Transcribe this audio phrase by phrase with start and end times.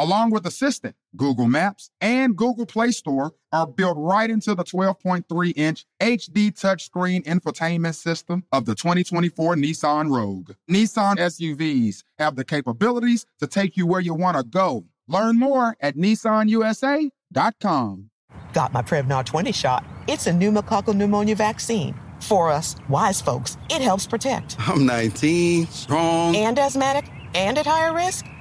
[0.00, 5.52] Along with Assistant, Google Maps and Google Play Store are built right into the 12.3
[5.54, 10.52] inch HD touchscreen infotainment system of the 2024 Nissan Rogue.
[10.70, 14.86] Nissan SUVs have the capabilities to take you where you want to go.
[15.06, 18.10] Learn more at nissanusa.com.
[18.54, 19.84] Got my Prevnar 20 shot.
[20.08, 21.94] It's a pneumococcal pneumonia vaccine.
[22.20, 24.56] For us, wise folks, it helps protect.
[24.60, 27.04] I'm 19, strong, and asthmatic,
[27.34, 28.24] and at higher risk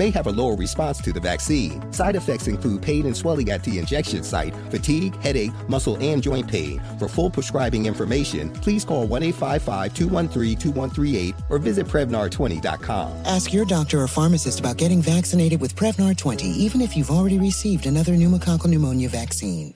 [0.00, 1.92] may have a lower response to the vaccine.
[1.92, 6.48] Side effects include pain and swelling at the injection site, fatigue, headache, muscle, and joint
[6.48, 6.80] pain.
[6.98, 13.12] For full prescribing information, please call 1 855 213 2138 or visit Prevnar20.com.
[13.26, 17.38] Ask your doctor or pharmacist about getting vaccinated with Prevnar 20, even if you've already
[17.38, 19.74] received another pneumococcal pneumonia vaccine.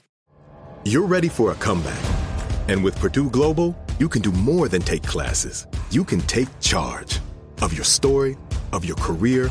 [0.86, 2.02] You're ready for a comeback.
[2.68, 5.66] And with Purdue Global, you can do more than take classes.
[5.90, 7.20] You can take charge
[7.60, 8.38] of your story,
[8.72, 9.50] of your career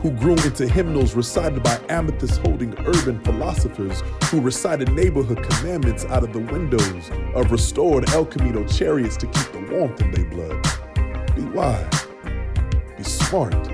[0.00, 6.22] who grew into hymnals recited by amethyst holding urban philosophers who recited neighborhood commandments out
[6.22, 11.34] of the windows of restored El Camino chariots to keep the warmth in their blood.
[11.34, 12.06] Be wise,
[12.96, 13.68] be smart,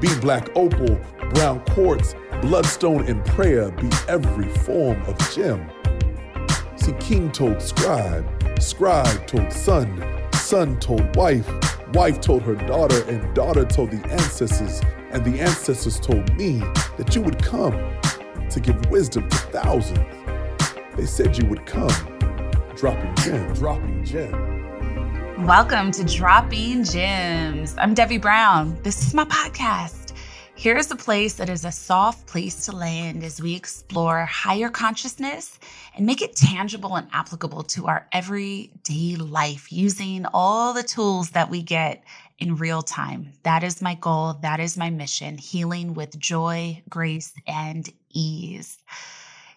[0.00, 1.00] be black opal,
[1.34, 5.70] brown quartz, bloodstone, and prayer, be every form of gem.
[6.76, 8.26] See, king told scribe,
[8.60, 11.50] scribe told son, son told wife,
[11.94, 14.82] wife told her daughter, and daughter told the ancestors,
[15.16, 16.58] and the ancestors told me
[16.98, 17.72] that you would come
[18.50, 19.98] to give wisdom to thousands.
[20.94, 21.88] They said you would come,
[22.76, 25.46] dropping gem, dropping gem.
[25.46, 27.74] Welcome to Dropping Gems.
[27.78, 28.76] I'm Debbie Brown.
[28.82, 30.12] This is my podcast.
[30.54, 35.58] Here's a place that is a soft place to land as we explore higher consciousness
[35.94, 41.50] and make it tangible and applicable to our everyday life using all the tools that
[41.50, 42.04] we get
[42.38, 43.32] in real time.
[43.42, 44.34] That is my goal.
[44.42, 48.78] That is my mission healing with joy, grace, and ease.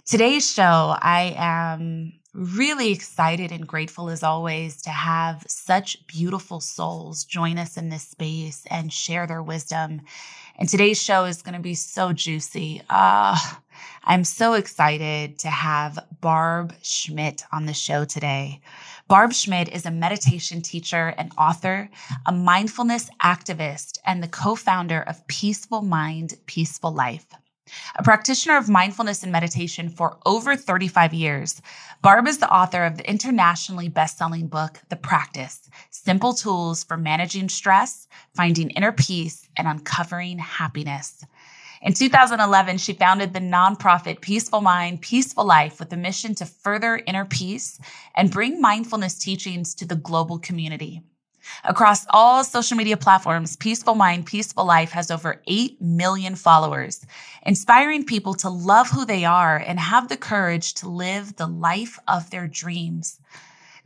[0.05, 7.25] Today's show, I am really excited and grateful as always to have such beautiful souls
[7.25, 10.01] join us in this space and share their wisdom.
[10.57, 12.81] And today's show is going to be so juicy.
[12.89, 13.37] Uh,
[14.03, 18.61] I'm so excited to have Barb Schmidt on the show today.
[19.09, 21.89] Barb Schmidt is a meditation teacher and author,
[22.27, 27.25] a mindfulness activist, and the co founder of Peaceful Mind, Peaceful Life.
[27.95, 31.59] A practitioner of mindfulness and meditation for over 35 years,
[32.03, 37.49] Barb is the author of the internationally best-selling book, The Practice: Simple Tools for Managing
[37.49, 41.25] Stress, Finding Inner Peace, and Uncovering Happiness.
[41.81, 47.01] In 2011, she founded the nonprofit Peaceful Mind, Peaceful Life with a mission to further
[47.07, 47.79] inner peace
[48.15, 51.01] and bring mindfulness teachings to the global community.
[51.63, 57.05] Across all social media platforms, Peaceful Mind, Peaceful Life has over 8 million followers,
[57.45, 61.97] inspiring people to love who they are and have the courage to live the life
[62.09, 63.21] of their dreams.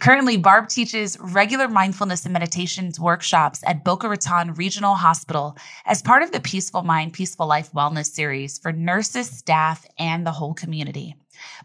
[0.04, 5.56] Currently, Barb teaches regular mindfulness and meditations workshops at Boca Raton Regional Hospital
[5.86, 10.34] as part of the Peaceful Mind, Peaceful Life Wellness Series for nurses, staff, and the
[10.34, 11.16] whole community.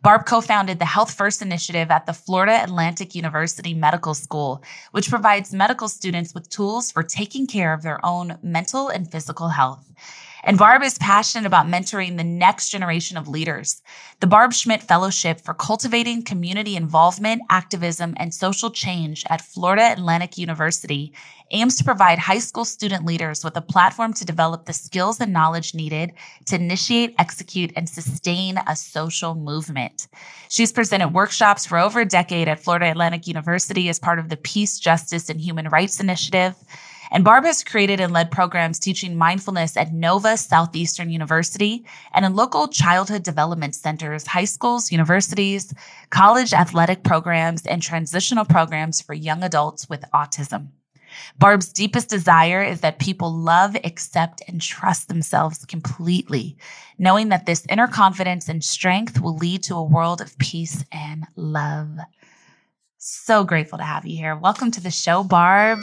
[0.05, 4.62] Barb co founded the Health First Initiative at the Florida Atlantic University Medical School,
[4.93, 9.49] which provides medical students with tools for taking care of their own mental and physical
[9.49, 9.85] health.
[10.44, 13.82] And Barb is passionate about mentoring the next generation of leaders.
[14.20, 20.38] The Barb Schmidt Fellowship for Cultivating Community Involvement, Activism, and Social Change at Florida Atlantic
[20.38, 21.12] University
[21.50, 25.32] aims to provide high school student leaders with a platform to develop the skills and
[25.32, 26.12] knowledge needed
[26.46, 30.08] to initiate, execute, and sustain a social movement.
[30.49, 34.37] She's presented workshops for over a decade at Florida Atlantic University as part of the
[34.37, 36.55] Peace, Justice, and Human Rights Initiative.
[37.11, 42.35] And Barb has created and led programs teaching mindfulness at Nova Southeastern University and in
[42.35, 45.73] local childhood development centers, high schools, universities,
[46.11, 50.69] college athletic programs, and transitional programs for young adults with autism.
[51.39, 56.57] Barb's deepest desire is that people love, accept, and trust themselves completely,
[56.99, 61.27] knowing that this inner confidence and strength will lead to a world of peace and
[61.37, 61.89] love.
[62.99, 64.37] So grateful to have you here.
[64.37, 65.79] Welcome to the show, Barb.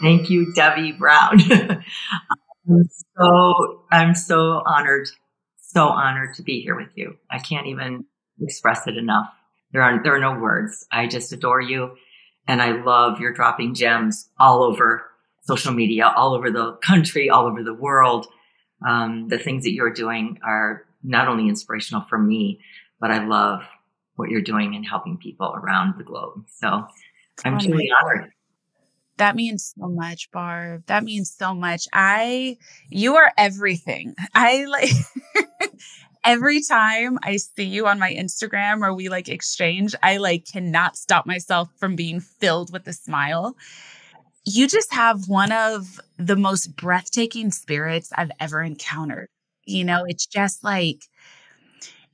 [0.00, 1.40] Thank you, Debbie Brown.
[1.50, 5.08] I'm so I'm so honored,
[5.56, 7.16] so honored to be here with you.
[7.30, 8.04] I can't even
[8.40, 9.32] express it enough.
[9.72, 10.86] There are there are no words.
[10.92, 11.96] I just adore you,
[12.46, 15.04] and I love your dropping gems all over
[15.42, 18.26] social media, all over the country, all over the world.
[18.86, 22.60] Um, the things that you're doing are not only inspirational for me,
[23.00, 23.62] but I love
[24.16, 26.44] what you're doing and helping people around the globe.
[26.60, 26.86] So
[27.44, 28.32] I'm oh truly honored.
[29.18, 30.84] That means so much, Barb.
[30.86, 31.86] That means so much.
[31.92, 32.56] I,
[32.88, 34.14] you are everything.
[34.34, 34.90] I like,
[36.24, 40.96] every time I see you on my Instagram or we like exchange, I like cannot
[40.96, 43.56] stop myself from being filled with a smile.
[44.44, 49.28] You just have one of the most breathtaking spirits I've ever encountered.
[49.66, 51.02] You know, it's just like,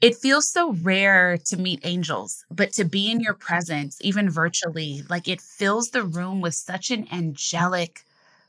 [0.00, 5.02] it feels so rare to meet angels, but to be in your presence, even virtually,
[5.08, 8.04] like it fills the room with such an angelic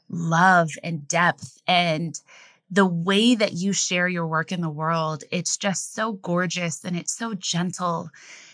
[0.10, 1.62] love and depth.
[1.68, 2.20] And
[2.72, 6.98] the way that you share your work in the world, it's just so gorgeous and
[6.98, 8.10] it's so gentle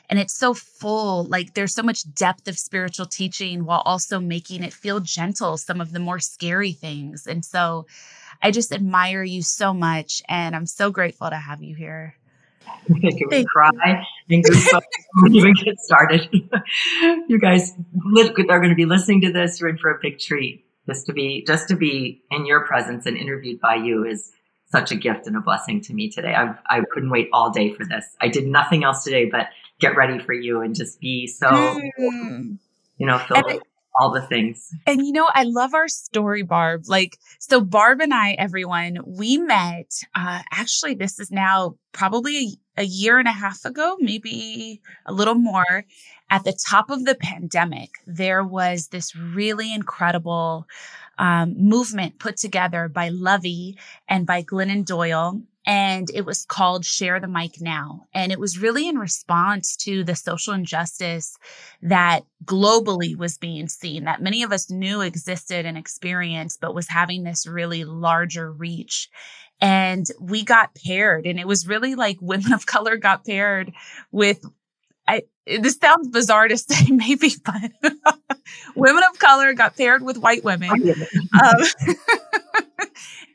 [0.10, 1.26] and it's so full.
[1.26, 5.82] Like there's so much depth of spiritual teaching while also making it feel gentle, some
[5.82, 7.28] of the more scary things.
[7.28, 7.88] And so
[8.42, 10.22] I just admire you so much.
[10.30, 12.16] And I'm so grateful to have you here.
[12.90, 14.82] Make me cry and goosebumps
[15.32, 16.28] even get started.
[17.28, 17.74] you guys
[18.18, 19.60] are going to be listening to this.
[19.60, 20.66] You're in for a big treat.
[20.88, 24.32] Just to be, just to be in your presence and interviewed by you is
[24.72, 26.34] such a gift and a blessing to me today.
[26.34, 28.06] I I couldn't wait all day for this.
[28.20, 29.48] I did nothing else today but
[29.80, 32.58] get ready for you and just be so, mm.
[32.98, 33.62] you know, filled with
[34.00, 34.70] all the things.
[34.88, 36.84] And you know, I love our story, Barb.
[36.88, 42.38] Like, so Barb and I, everyone, we met, uh, actually, this is now probably
[42.78, 45.86] a, a year and a half ago, maybe a little more.
[46.30, 50.66] At the top of the pandemic, there was this really incredible
[51.18, 53.76] um, movement put together by Luvvie
[54.08, 58.08] and by Glennon Doyle and it was called Share the Mic Now.
[58.14, 61.38] And it was really in response to the social injustice
[61.84, 66.88] that globally was being seen, that many of us knew existed and experienced, but was
[66.88, 69.10] having this really larger reach.
[69.60, 73.72] And we got paired, and it was really like women of color got paired
[74.12, 74.44] with
[75.08, 77.72] I, this sounds bizarre to say, maybe, but
[78.76, 80.70] women of color got paired with white women.
[81.42, 81.96] Um,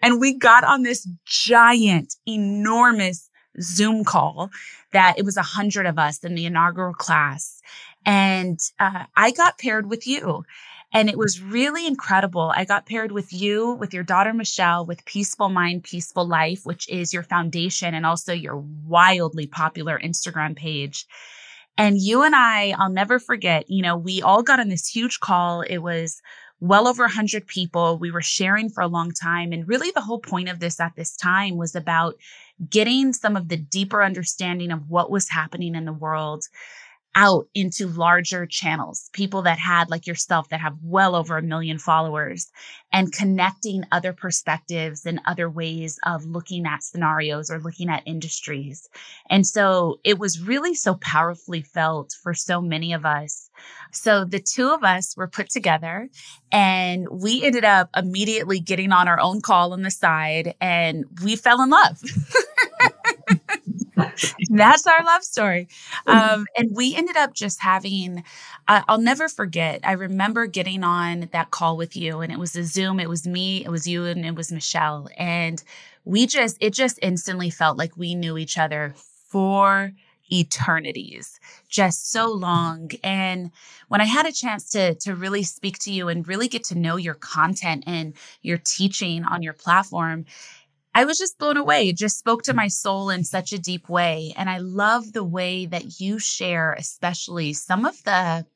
[0.02, 3.30] and we got on this giant, enormous
[3.60, 4.50] Zoom call
[4.92, 7.60] that it was a hundred of us in the inaugural class.
[8.04, 10.44] And uh, I got paired with you.
[10.92, 12.52] And it was really incredible.
[12.54, 16.88] I got paired with you, with your daughter Michelle, with Peaceful Mind, Peaceful Life, which
[16.88, 21.06] is your foundation and also your wildly popular Instagram page.
[21.78, 25.20] And you and I, I'll never forget, you know, we all got on this huge
[25.20, 25.60] call.
[25.62, 26.22] It was
[26.60, 27.98] well over 100 people.
[27.98, 29.52] We were sharing for a long time.
[29.52, 32.14] And really, the whole point of this at this time was about
[32.70, 36.44] getting some of the deeper understanding of what was happening in the world
[37.16, 41.78] out into larger channels, people that had, like yourself, that have well over a million
[41.78, 42.52] followers,
[42.92, 48.86] and connecting other perspectives and other ways of looking at scenarios or looking at industries.
[49.30, 53.50] And so it was really so powerfully felt for so many of us.
[53.92, 56.10] So the two of us were put together
[56.52, 61.36] and we ended up immediately getting on our own call on the side and we
[61.36, 61.98] fell in love.
[64.50, 65.68] That's our love story.
[66.06, 68.24] Um, and we ended up just having,
[68.68, 69.80] uh, I'll never forget.
[69.84, 73.00] I remember getting on that call with you, and it was a Zoom.
[73.00, 75.08] It was me, it was you, and it was Michelle.
[75.16, 75.62] And
[76.04, 78.94] we just, it just instantly felt like we knew each other
[79.28, 79.92] for
[80.30, 81.38] eternities,
[81.68, 82.90] just so long.
[83.02, 83.50] And
[83.88, 86.74] when I had a chance to to really speak to you and really get to
[86.78, 88.12] know your content and
[88.42, 90.24] your teaching on your platform,
[90.96, 91.90] I was just blown away.
[91.90, 92.56] It just spoke to mm.
[92.56, 94.32] my soul in such a deep way.
[94.34, 98.46] And I love the way that you share, especially some of the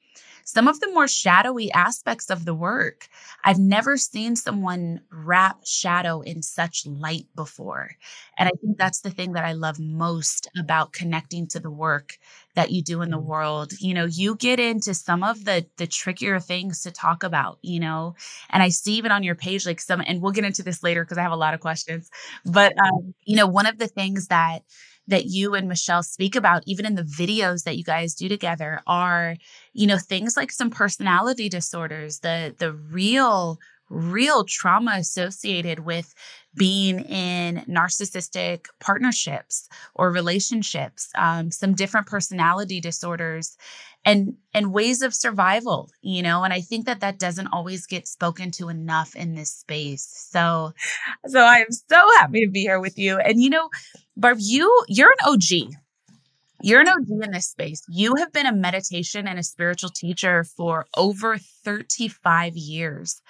[0.50, 3.08] some of the more shadowy aspects of the work.
[3.44, 7.92] I've never seen someone wrap shadow in such light before.
[8.36, 12.18] And I think that's the thing that I love most about connecting to the work
[12.56, 13.24] that you do in the mm.
[13.24, 13.72] world.
[13.78, 17.78] You know, you get into some of the the trickier things to talk about, you
[17.78, 18.16] know.
[18.50, 21.04] And I see even on your page like some and we'll get into this later
[21.04, 22.10] because I have a lot of questions.
[22.44, 24.62] But um, you know, one of the things that
[25.10, 28.80] that you and Michelle speak about, even in the videos that you guys do together,
[28.86, 29.36] are,
[29.74, 33.58] you know, things like some personality disorders, the the real
[33.90, 36.14] real trauma associated with
[36.56, 43.56] being in narcissistic partnerships or relationships um, some different personality disorders
[44.04, 48.08] and and ways of survival you know and i think that that doesn't always get
[48.08, 50.72] spoken to enough in this space so
[51.26, 53.68] so i am so happy to be here with you and you know
[54.16, 55.42] barb you you're an og
[56.62, 57.82] you're an OG in this space.
[57.88, 63.22] You have been a meditation and a spiritual teacher for over 35 years.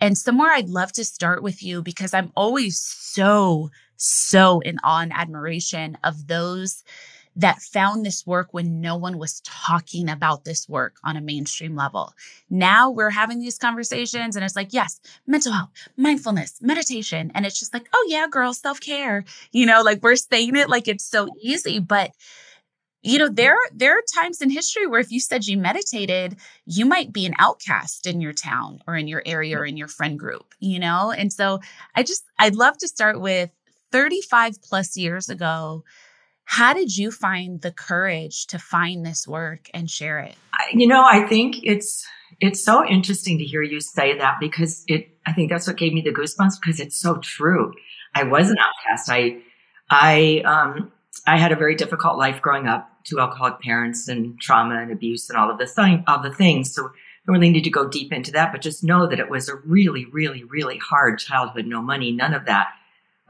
[0.00, 5.02] And somewhere I'd love to start with you because I'm always so, so in awe
[5.02, 6.82] and admiration of those
[7.36, 11.76] that found this work when no one was talking about this work on a mainstream
[11.76, 12.12] level.
[12.48, 17.30] Now we're having these conversations and it's like, yes, mental health, mindfulness, meditation.
[17.34, 19.24] And it's just like, oh yeah, girl, self care.
[19.52, 22.10] You know, like we're saying it like it's so easy, but
[23.02, 26.84] you know there there are times in history where if you said you meditated you
[26.84, 30.18] might be an outcast in your town or in your area or in your friend
[30.18, 31.60] group you know and so
[31.94, 33.50] i just i'd love to start with
[33.90, 35.82] 35 plus years ago
[36.44, 40.34] how did you find the courage to find this work and share it
[40.72, 42.06] you know i think it's
[42.40, 45.92] it's so interesting to hear you say that because it i think that's what gave
[45.92, 47.72] me the goosebumps because it's so true
[48.14, 49.36] i was an outcast i
[49.90, 50.90] i um
[51.26, 55.28] I had a very difficult life growing up, two alcoholic parents and trauma and abuse
[55.28, 56.74] and all of the thing, all the things.
[56.74, 59.48] So I really need to go deep into that, but just know that it was
[59.48, 61.66] a really, really, really hard childhood.
[61.66, 62.68] No money, none of that.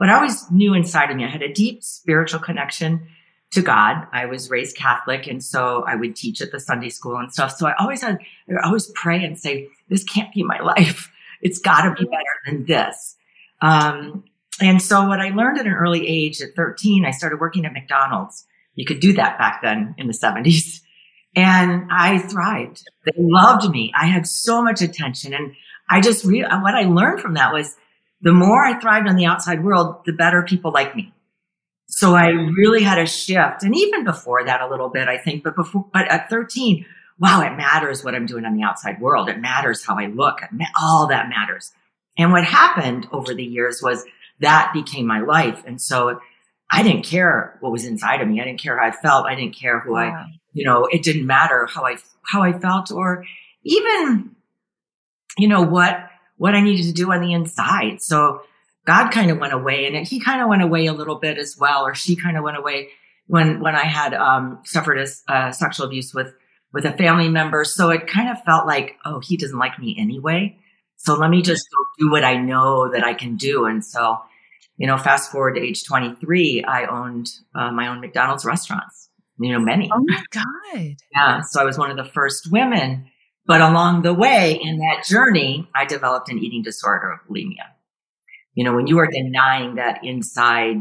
[0.01, 3.07] But I always knew inside of me, I had a deep spiritual connection
[3.51, 4.07] to God.
[4.11, 7.55] I was raised Catholic, and so I would teach at the Sunday school and stuff.
[7.55, 8.17] So I always had,
[8.49, 11.11] I always pray and say, "This can't be my life.
[11.39, 13.15] It's got to be better than this."
[13.61, 14.23] Um,
[14.59, 17.73] and so what I learned at an early age at 13, I started working at
[17.73, 18.47] McDonald's.
[18.73, 20.81] You could do that back then in the 70s.
[21.35, 22.83] And I thrived.
[23.05, 23.93] They loved me.
[23.95, 25.35] I had so much attention.
[25.35, 25.53] And
[25.89, 27.75] I just, re- what I learned from that was
[28.21, 31.13] the more I thrived on the outside world, the better people like me.
[31.87, 33.63] So I really had a shift.
[33.63, 36.85] And even before that a little bit, I think, but before, but at 13,
[37.19, 39.29] wow, it matters what I'm doing on the outside world.
[39.29, 40.39] It matters how I look.
[40.81, 41.73] All that matters.
[42.17, 44.05] And what happened over the years was
[44.39, 45.63] that became my life.
[45.67, 46.19] And so
[46.71, 48.39] I didn't care what was inside of me.
[48.39, 49.25] I didn't care how I felt.
[49.25, 52.91] I didn't care who I, you know, it didn't matter how I, how I felt
[52.91, 53.25] or
[53.63, 54.35] even,
[55.37, 56.07] you know, what,
[56.41, 58.01] what I needed to do on the inside.
[58.01, 58.41] So
[58.87, 61.55] God kind of went away and he kind of went away a little bit as
[61.55, 62.89] well, or she kind of went away
[63.27, 66.33] when, when I had, um, suffered a, uh, sexual abuse with,
[66.73, 67.63] with a family member.
[67.63, 70.57] So it kind of felt like, oh, he doesn't like me anyway.
[70.97, 71.67] So let me just
[71.99, 73.65] do what I know that I can do.
[73.65, 74.17] And so
[74.81, 79.51] you know, fast forward to age 23, I owned uh, my own McDonald's restaurants, you
[79.51, 79.91] know, many.
[79.93, 80.95] Oh my God.
[81.13, 81.41] yeah.
[81.41, 83.05] So I was one of the first women.
[83.51, 87.67] But along the way in that journey, I developed an eating disorder of bulimia.
[88.53, 90.77] You know, when you are denying that inside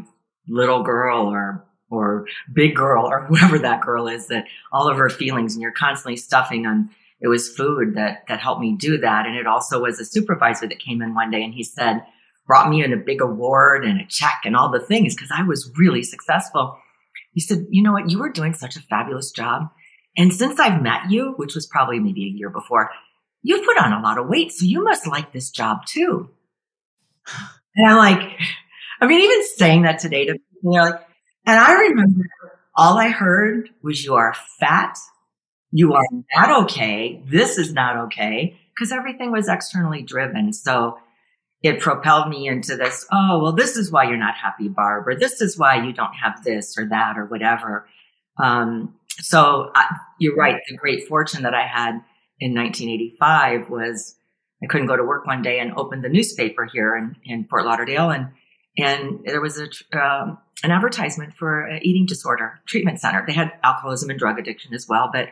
[0.47, 5.11] little girl or or big girl or whoever that girl is that all of her
[5.11, 6.89] feelings and you're constantly stuffing on
[7.21, 10.69] it was food that that helped me do that and it also was a supervisor
[10.69, 12.01] that came in one day and he said
[12.47, 15.43] brought me in a big award and a check and all the things because I
[15.43, 16.79] was really successful.
[17.33, 18.11] He said, you know what?
[18.11, 19.71] You were doing such a fabulous job.
[20.17, 22.91] And since I've met you, which was probably maybe a year before,
[23.43, 24.53] you've put on a lot of weight.
[24.53, 26.31] So you must like this job too.
[27.77, 28.37] And I'm like,
[29.01, 31.07] I mean, even saying that today to people, they're like,
[31.47, 32.25] and I remember
[32.75, 34.99] all I heard was you are fat.
[35.71, 37.23] You are not okay.
[37.25, 38.59] This is not okay.
[38.77, 40.53] Cause everything was externally driven.
[40.53, 40.99] So
[41.63, 45.15] it propelled me into this, oh, well, this is why you're not happy, Barb, or
[45.15, 47.87] this is why you don't have this or that or whatever.
[48.43, 50.61] Um, so I, you're right.
[50.69, 52.01] The great fortune that I had
[52.39, 54.17] in 1985 was
[54.63, 57.65] I couldn't go to work one day and open the newspaper here in, in Fort
[57.65, 58.29] Lauderdale and
[58.79, 63.25] and there was a um, an advertisement for an eating disorder treatment center.
[63.27, 65.29] They had alcoholism and drug addiction as well, but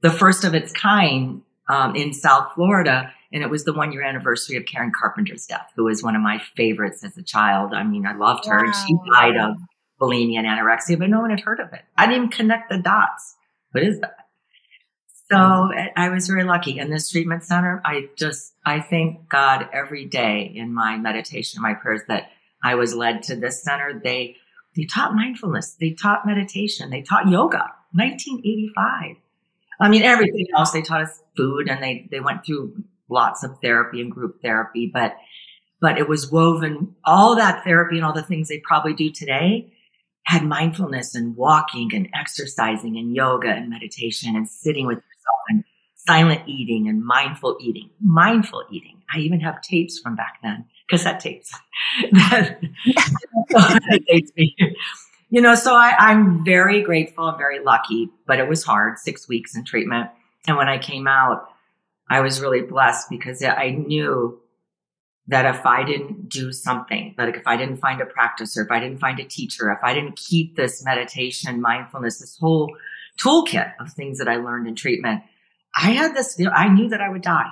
[0.00, 3.12] the first of its kind um, in South Florida.
[3.32, 6.22] And it was the one year anniversary of Karen Carpenter's death, who was one of
[6.22, 7.72] my favorites as a child.
[7.72, 8.64] I mean, I loved her, wow.
[8.64, 9.56] and she died of
[10.00, 11.82] bulimia and anorexia, but no one had heard of it.
[11.96, 13.36] I didn't even connect the dots.
[13.72, 14.16] What is that?
[15.30, 16.78] So I was very lucky.
[16.78, 21.74] In this treatment center, I just, I thank God every day in my meditation, my
[21.74, 22.30] prayers that
[22.64, 24.00] I was led to this center.
[24.02, 24.36] They,
[24.74, 25.76] they taught mindfulness.
[25.78, 26.90] They taught meditation.
[26.90, 27.62] They taught yoga.
[27.92, 29.16] 1985.
[29.80, 30.72] I mean, everything else.
[30.72, 34.90] They taught us food and they, they went through lots of therapy and group therapy,
[34.92, 35.14] but,
[35.80, 39.72] but it was woven all that therapy and all the things they probably do today
[40.30, 45.64] had mindfulness and walking and exercising and yoga and meditation and sitting with yourself and
[45.96, 49.02] silent eating and mindful eating, mindful eating.
[49.12, 51.52] I even have tapes from back then, cassette tapes
[52.12, 52.60] that,
[54.06, 54.54] dates me.
[55.30, 59.28] You know, so I, I'm very grateful and very lucky, but it was hard, six
[59.28, 60.10] weeks in treatment.
[60.46, 61.48] And when I came out,
[62.08, 64.39] I was really blessed because I knew
[65.30, 68.70] that if I didn't do something, like if I didn't find a practice or if
[68.70, 72.76] I didn't find a teacher, if I didn't keep this meditation, mindfulness, this whole
[73.22, 75.22] toolkit of things that I learned in treatment,
[75.76, 77.48] I had this, you know, I knew that I would die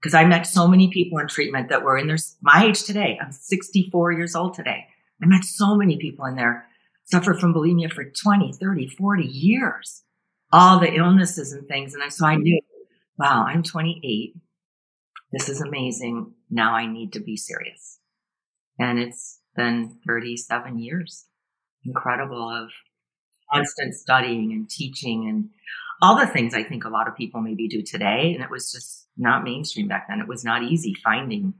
[0.00, 3.18] because I met so many people in treatment that were in their, my age today.
[3.22, 4.86] I'm 64 years old today.
[5.22, 6.66] I met so many people in there
[7.04, 10.04] suffer from bulimia for 20, 30, 40 years,
[10.52, 11.92] all the illnesses and things.
[11.92, 12.62] And so I knew,
[13.18, 14.34] wow, I'm 28.
[15.32, 16.32] This is amazing.
[16.50, 17.98] Now I need to be serious.
[18.78, 21.26] And it's been 37 years.
[21.84, 22.70] Incredible of
[23.52, 25.50] constant studying and teaching and
[26.02, 28.32] all the things I think a lot of people maybe do today.
[28.34, 30.20] And it was just not mainstream back then.
[30.20, 31.54] It was not easy finding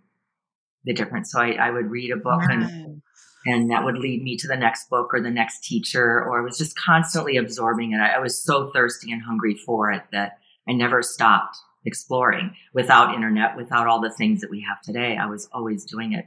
[0.85, 1.32] the difference.
[1.32, 3.02] So I, I would read a book and
[3.47, 6.44] and that would lead me to the next book or the next teacher or I
[6.44, 7.99] was just constantly absorbing it.
[7.99, 13.15] I, I was so thirsty and hungry for it that I never stopped exploring without
[13.15, 15.16] internet, without all the things that we have today.
[15.16, 16.27] I was always doing it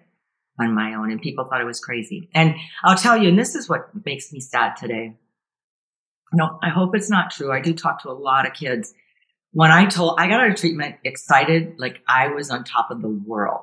[0.60, 2.30] on my own and people thought it was crazy.
[2.34, 5.16] And I'll tell you, and this is what makes me sad today.
[6.32, 7.52] No, I hope it's not true.
[7.52, 8.94] I do talk to a lot of kids.
[9.52, 13.02] When I told, I got out of treatment excited, like I was on top of
[13.02, 13.62] the world.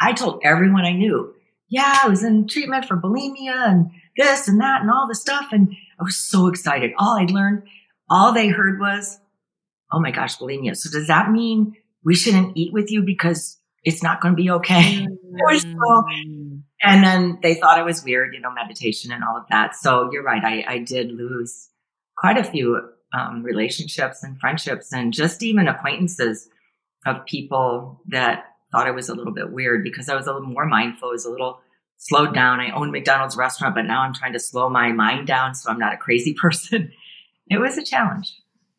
[0.00, 1.34] I told everyone I knew,
[1.68, 5.48] yeah, I was in treatment for bulimia and this and that and all the stuff.
[5.52, 6.92] And I was so excited.
[6.98, 7.64] All I'd learned,
[8.08, 9.18] all they heard was,
[9.92, 10.76] oh my gosh, bulimia.
[10.76, 14.50] So does that mean we shouldn't eat with you because it's not going to be
[14.50, 15.06] okay?
[15.06, 16.62] Mm.
[16.82, 19.76] and then they thought it was weird, you know, meditation and all of that.
[19.76, 20.42] So you're right.
[20.42, 21.68] I, I did lose
[22.16, 22.80] quite a few
[23.12, 26.48] um, relationships and friendships and just even acquaintances
[27.04, 30.48] of people that thought I was a little bit weird because I was a little
[30.48, 31.60] more mindful, I was a little
[31.98, 32.60] slowed down.
[32.60, 35.78] I owned McDonald's restaurant, but now I'm trying to slow my mind down so I'm
[35.78, 36.92] not a crazy person.
[37.48, 38.34] it was a challenge.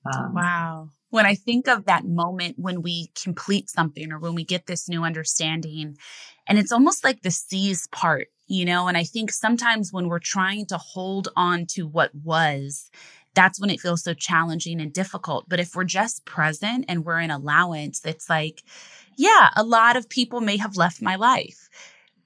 [0.05, 4.43] Um, wow when I think of that moment when we complete something or when we
[4.43, 5.97] get this new understanding,
[6.47, 10.19] and it's almost like the seize part, you know, and I think sometimes when we're
[10.19, 12.89] trying to hold on to what was,
[13.35, 15.47] that's when it feels so challenging and difficult.
[15.47, 18.63] But if we're just present and we're in allowance, it's like,
[19.15, 21.69] yeah, a lot of people may have left my life.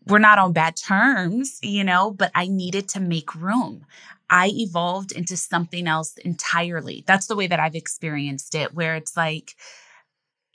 [0.08, 3.86] We're not on bad terms, you know, but I needed to make room.
[4.32, 7.04] I evolved into something else entirely.
[7.06, 9.56] That's the way that I've experienced it, where it's like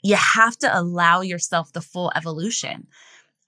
[0.01, 2.87] you have to allow yourself the full evolution.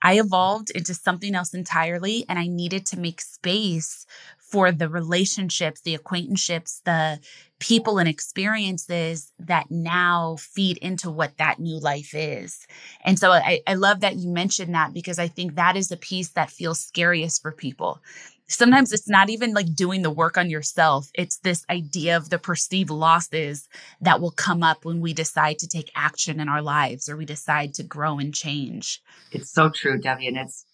[0.01, 4.05] I evolved into something else entirely, and I needed to make space
[4.37, 7.19] for the relationships, the acquaintanceships, the
[7.59, 12.65] people and experiences that now feed into what that new life is.
[13.03, 15.97] And so I, I love that you mentioned that because I think that is a
[15.97, 18.01] piece that feels scariest for people
[18.49, 21.09] sometimes it's not even like doing the work on yourself.
[21.13, 23.69] It's this idea of the perceived losses
[24.01, 27.25] that will come up when we decide to take action in our lives or we
[27.25, 29.01] decide to grow and change.
[29.31, 30.27] It's so true, Debbie.
[30.27, 30.65] And it's,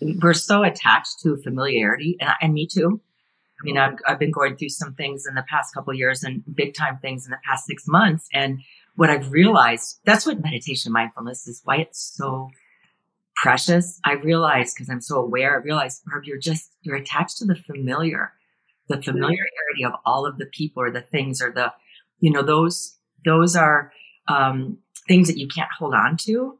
[0.00, 3.00] we're so attached to familiarity and, and me too.
[3.60, 6.42] I mean, I've, I've been going through some things in the past couple years and
[6.54, 8.26] big time things in the past six months.
[8.32, 8.60] And
[8.96, 12.50] what I've realized, that's what meditation mindfulness is, why it's so
[13.40, 13.98] precious.
[14.04, 17.54] I realize because I'm so aware, I realize, Barb, you're just, you're attached to the
[17.54, 18.32] familiar,
[18.88, 21.72] the familiarity of all of the people or the things or the,
[22.18, 23.92] you know, those, those are,
[24.28, 26.56] um, things that you can't hold on to.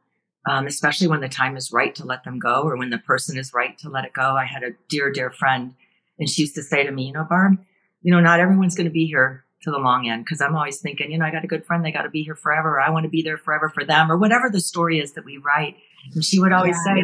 [0.49, 3.37] Um, especially when the time is right to let them go or when the person
[3.37, 4.35] is right to let it go.
[4.35, 5.75] I had a dear, dear friend
[6.17, 7.57] and she used to say to me, you know, Barb,
[8.01, 10.79] you know, not everyone's going to be here to the long end because I'm always
[10.79, 12.79] thinking, you know, I got a good friend, they got to be here forever.
[12.79, 15.37] I want to be there forever for them or whatever the story is that we
[15.37, 15.77] write.
[16.13, 16.95] And she would always yeah.
[16.95, 17.03] say,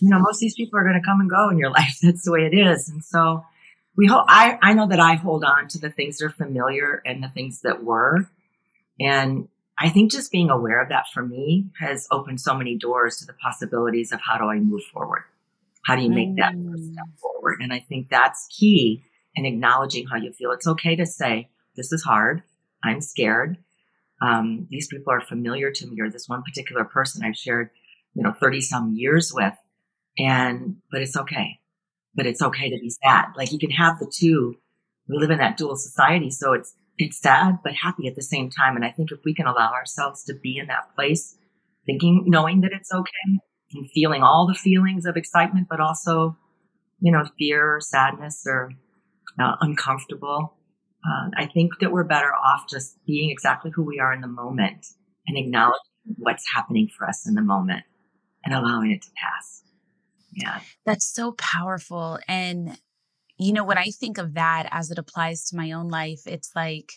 [0.00, 1.98] you know, most of these people are going to come and go in your life.
[2.02, 2.88] That's the way it is.
[2.88, 3.44] And so
[3.96, 7.02] we hope, I, I know that I hold on to the things that are familiar
[7.04, 8.28] and the things that were.
[8.98, 13.16] And I think just being aware of that for me has opened so many doors
[13.18, 15.22] to the possibilities of how do I move forward?
[15.86, 16.92] How do you make that mm.
[16.92, 17.60] step forward?
[17.60, 19.02] And I think that's key
[19.34, 20.52] in acknowledging how you feel.
[20.52, 22.42] It's okay to say, this is hard.
[22.82, 23.58] I'm scared.
[24.22, 27.70] Um, these people are familiar to me or this one particular person I've shared,
[28.14, 29.54] you know, 30 some years with.
[30.18, 31.58] And, but it's okay.
[32.14, 33.26] But it's okay to be sad.
[33.36, 34.56] Like you can have the two.
[35.08, 36.30] We live in that dual society.
[36.30, 38.76] So it's, it's sad, but happy at the same time.
[38.76, 41.36] And I think if we can allow ourselves to be in that place,
[41.86, 43.40] thinking, knowing that it's okay
[43.72, 46.36] and feeling all the feelings of excitement, but also,
[47.00, 48.72] you know, fear or sadness or
[49.38, 50.54] uh, uncomfortable.
[51.04, 54.28] Uh, I think that we're better off just being exactly who we are in the
[54.28, 54.86] moment
[55.26, 55.80] and acknowledging
[56.16, 57.84] what's happening for us in the moment
[58.44, 59.62] and allowing it to pass.
[60.32, 60.60] Yeah.
[60.84, 62.18] That's so powerful.
[62.28, 62.78] And,
[63.38, 66.50] you know, when I think of that as it applies to my own life, it's
[66.54, 66.92] like,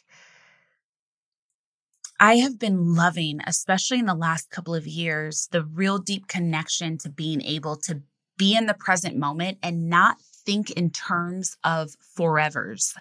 [2.19, 6.97] I have been loving, especially in the last couple of years, the real deep connection
[6.99, 8.01] to being able to
[8.37, 12.95] be in the present moment and not think in terms of forevers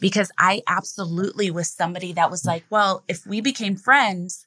[0.00, 4.46] because I absolutely was somebody that was like, well, if we became friends,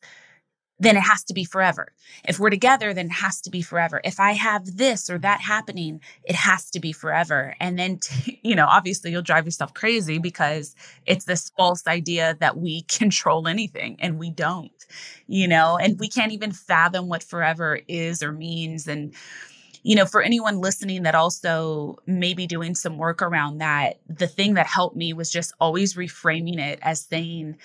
[0.82, 1.90] then it has to be forever.
[2.28, 4.02] If we're together, then it has to be forever.
[4.04, 7.56] If I have this or that happening, it has to be forever.
[7.60, 10.76] And then, t- you know, obviously you'll drive yourself crazy because
[11.06, 14.72] it's this false idea that we control anything and we don't,
[15.28, 18.88] you know, and we can't even fathom what forever is or means.
[18.88, 19.14] And,
[19.84, 24.28] you know, for anyone listening that also may be doing some work around that, the
[24.28, 27.58] thing that helped me was just always reframing it as saying,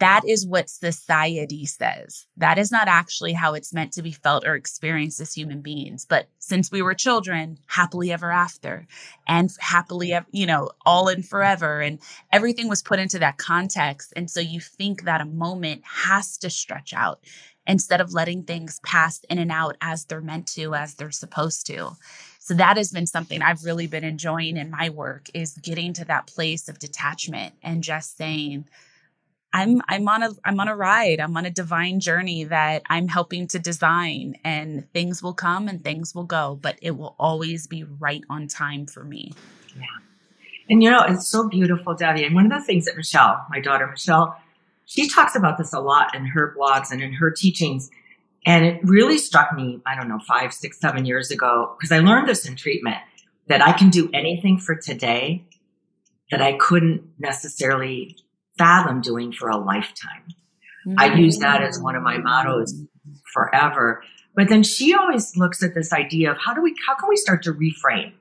[0.00, 2.26] that is what society says.
[2.36, 6.04] That is not actually how it's meant to be felt or experienced as human beings.
[6.04, 8.88] But since we were children, happily ever after
[9.28, 11.80] and happily, you know, all in forever.
[11.80, 12.00] And
[12.32, 14.12] everything was put into that context.
[14.16, 17.20] And so you think that a moment has to stretch out
[17.66, 21.66] instead of letting things pass in and out as they're meant to, as they're supposed
[21.66, 21.92] to.
[22.38, 26.04] So that has been something I've really been enjoying in my work is getting to
[26.04, 28.66] that place of detachment and just saying,
[29.54, 31.20] I'm I'm on a I'm on a ride.
[31.20, 35.82] I'm on a divine journey that I'm helping to design and things will come and
[35.82, 39.32] things will go, but it will always be right on time for me.
[39.76, 39.84] Yeah.
[40.68, 42.24] And you know, it's so beautiful, Debbie.
[42.24, 44.36] And one of the things that Michelle, my daughter Michelle,
[44.86, 47.90] she talks about this a lot in her blogs and in her teachings.
[48.46, 52.00] And it really struck me, I don't know, five, six, seven years ago, because I
[52.00, 52.98] learned this in treatment
[53.48, 55.44] that I can do anything for today
[56.30, 58.16] that I couldn't necessarily
[58.58, 60.24] fathom doing for a lifetime.
[60.86, 60.98] Mm-hmm.
[60.98, 62.74] I use that as one of my mottos
[63.32, 64.02] forever.
[64.34, 67.16] But then she always looks at this idea of how do we, how can we
[67.16, 68.12] start to reframe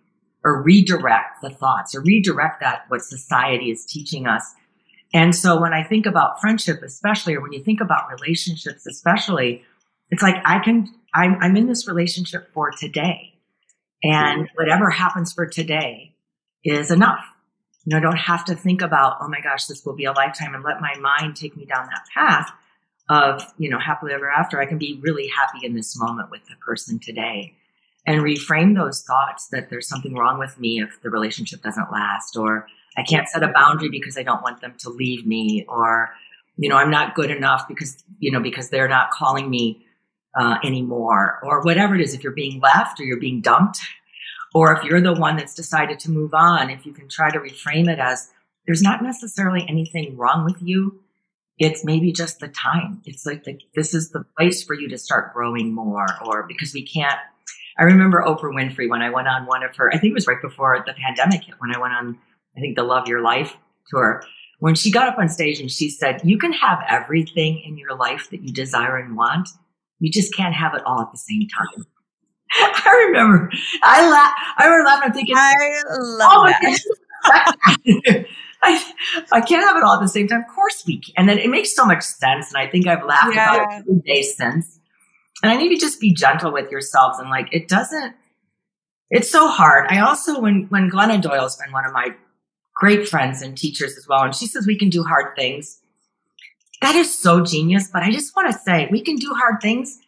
[0.44, 4.54] or redirect the thoughts or redirect that what society is teaching us
[5.14, 9.64] and so when I think about friendship, especially, or when you think about relationships, especially,
[10.10, 13.34] it's like I can, I'm, I'm in this relationship for today.
[14.02, 14.56] And mm-hmm.
[14.56, 16.16] whatever happens for today
[16.64, 17.24] is enough.
[17.86, 20.14] You know, I don't have to think about, oh my gosh, this will be a
[20.14, 22.52] lifetime and let my mind take me down that path
[23.10, 24.60] of, you know, happily ever after.
[24.60, 27.54] I can be really happy in this moment with the person today
[28.08, 32.36] and reframe those thoughts that there's something wrong with me if the relationship doesn't last
[32.36, 32.68] or
[32.98, 36.14] I can't set a boundary because I don't want them to leave me or,
[36.58, 39.86] you know, I'm not good enough because, you know, because they're not calling me
[40.36, 42.14] uh, anymore or whatever it is.
[42.14, 43.80] If you're being left or you're being dumped
[44.54, 47.40] or if you're the one that's decided to move on, if you can try to
[47.40, 48.32] reframe it as
[48.66, 51.00] there's not necessarily anything wrong with you.
[51.60, 53.02] It's maybe just the time.
[53.06, 56.74] It's like the, this is the place for you to start growing more or because
[56.74, 57.20] we can't
[57.78, 60.28] I remember Oprah Winfrey when I went on one of her, I think it was
[60.28, 62.20] right before the pandemic hit, when I went on
[62.56, 64.24] I think the Love Your Life tour,
[64.60, 67.96] when she got up on stage and she said, You can have everything in your
[67.96, 69.50] life that you desire and want.
[70.00, 71.86] You just can't have it all at the same time.
[72.56, 73.50] I remember,
[73.82, 75.54] I laugh, I remember laughing I'm thinking, I
[75.90, 78.26] love oh that.
[78.64, 78.94] I,
[79.32, 80.42] I can't have it all at the same time.
[80.42, 81.14] Of course we can.
[81.18, 82.54] And then it makes so much sense.
[82.54, 83.56] And I think I've laughed yeah.
[83.56, 84.80] about it every day since.
[85.42, 88.16] And I need to just be gentle with yourselves and like, it doesn't,
[89.10, 89.88] it's so hard.
[89.90, 92.16] I also, when, when Glennon Doyle's been one of my
[92.84, 94.24] great friends and teachers as well.
[94.24, 95.80] And she says we can do hard things.
[96.82, 97.88] That is so genius.
[97.88, 100.00] But I just want to say we can do hard things.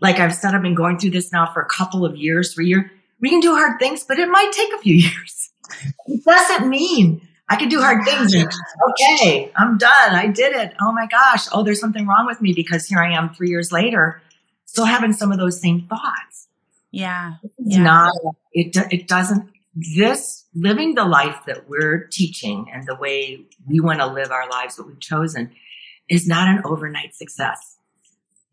[0.00, 2.66] Like I've said, I've been going through this now for a couple of years, three
[2.66, 2.90] years.
[3.20, 5.50] We can do hard things, but it might take a few years.
[6.08, 8.34] It doesn't mean I can do hard things.
[8.34, 8.50] And,
[8.90, 10.16] okay, I'm done.
[10.16, 10.74] I did it.
[10.80, 11.46] Oh my gosh.
[11.52, 14.20] Oh, there's something wrong with me because here I am three years later,
[14.64, 16.48] still having some of those same thoughts.
[16.90, 17.34] Yeah.
[17.44, 17.82] It's yeah.
[17.84, 18.12] not,
[18.52, 24.00] it, it doesn't, this living the life that we're teaching and the way we want
[24.00, 25.52] to live our lives, what we've chosen
[26.08, 27.76] is not an overnight success.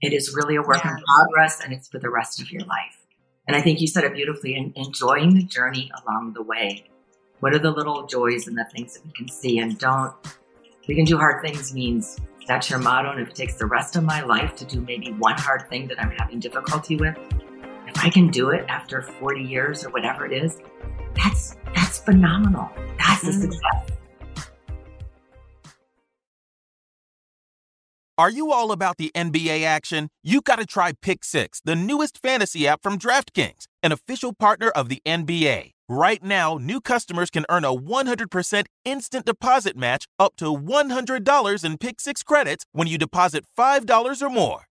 [0.01, 0.91] It is really a work yeah.
[0.91, 2.97] in progress and it's for the rest of your life.
[3.47, 6.85] And I think you said it beautifully in enjoying the journey along the way.
[7.39, 10.13] What are the little joys and the things that we can see and don't,
[10.87, 13.11] we can do hard things means that's your motto.
[13.11, 15.87] And if it takes the rest of my life to do maybe one hard thing
[15.87, 17.17] that I'm having difficulty with,
[17.87, 20.59] if I can do it after 40 years or whatever it is,
[21.15, 22.69] that's that's phenomenal.
[22.97, 23.41] That's a mm.
[23.41, 23.91] success.
[28.17, 30.09] Are you all about the NBA action?
[30.21, 34.69] You got to try Pick Six, the newest fantasy app from DraftKings, an official partner
[34.69, 35.71] of the NBA.
[35.89, 41.77] Right now, new customers can earn a 100% instant deposit match up to $100 in
[41.79, 44.65] Pick Six credits when you deposit $5 or more.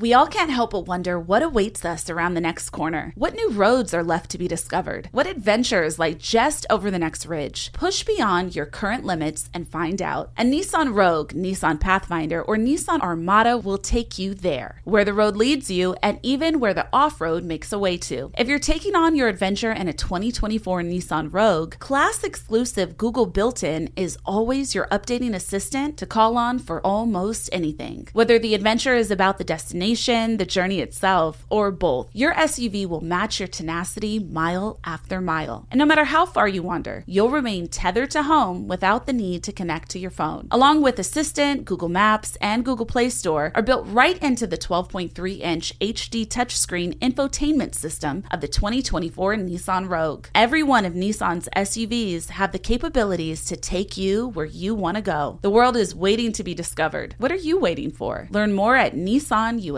[0.00, 3.12] We all can't help but wonder what awaits us around the next corner.
[3.16, 5.08] What new roads are left to be discovered?
[5.10, 7.72] What adventures lie just over the next ridge?
[7.72, 10.30] Push beyond your current limits and find out.
[10.38, 15.34] A Nissan Rogue, Nissan Pathfinder, or Nissan Armada will take you there, where the road
[15.34, 18.30] leads you and even where the off road makes a way to.
[18.38, 23.64] If you're taking on your adventure in a 2024 Nissan Rogue, class exclusive Google built
[23.64, 28.06] in is always your updating assistant to call on for almost anything.
[28.12, 32.86] Whether the adventure is about the destination, destination, the journey itself, or both, your SUV
[32.86, 35.66] will match your tenacity mile after mile.
[35.70, 39.42] And no matter how far you wander, you'll remain tethered to home without the need
[39.44, 40.48] to connect to your phone.
[40.50, 45.40] Along with Assistant, Google Maps, and Google Play Store are built right into the 12.3
[45.40, 50.26] inch HD touchscreen infotainment system of the 2024 Nissan Rogue.
[50.34, 55.02] Every one of Nissan's SUVs have the capabilities to take you where you want to
[55.02, 55.38] go.
[55.40, 57.14] The world is waiting to be discovered.
[57.18, 58.28] What are you waiting for?
[58.30, 59.77] Learn more at Nissan US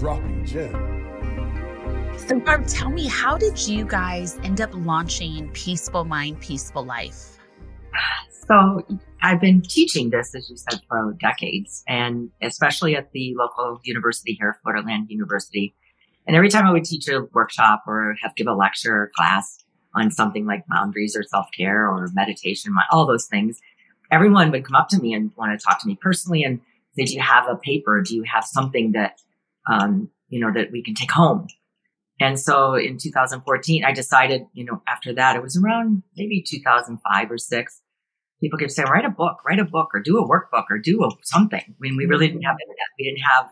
[0.00, 0.72] Dropping gem.
[2.26, 7.38] So, Barb, tell me, how did you guys end up launching Peaceful Mind, Peaceful Life?
[8.46, 8.84] So,
[9.22, 14.38] I've been teaching this, as you said, for decades, and especially at the local university
[14.40, 15.74] here, Florida Atlantic University.
[16.26, 19.62] And every time I would teach a workshop or have give a lecture or class
[19.94, 23.60] on something like boundaries or self care or meditation, all those things,
[24.10, 26.60] everyone would come up to me and want to talk to me personally and
[26.96, 28.02] say, "Do you have a paper?
[28.02, 29.20] Do you have something that
[29.70, 31.46] um, you know, that we can take home.
[32.20, 37.30] And so in 2014, I decided, you know, after that, it was around maybe 2005
[37.30, 37.80] or six.
[38.42, 41.02] People kept saying, write a book, write a book or do a workbook or do
[41.04, 41.62] a, something.
[41.66, 42.86] I mean, we really didn't have internet.
[42.98, 43.50] We didn't have,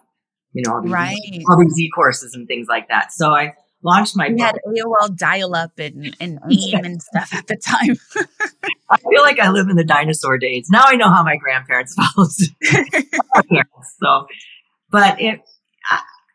[0.52, 1.16] you know, all these, right.
[1.48, 3.12] all these e-courses and things like that.
[3.12, 4.40] So I launched my we book.
[4.42, 7.96] had AOL dial up and, and AIM and stuff at the time.
[8.90, 10.68] I feel like I live in the dinosaur days.
[10.70, 12.32] Now I know how my grandparents felt.
[14.00, 14.26] so
[14.90, 15.40] but it,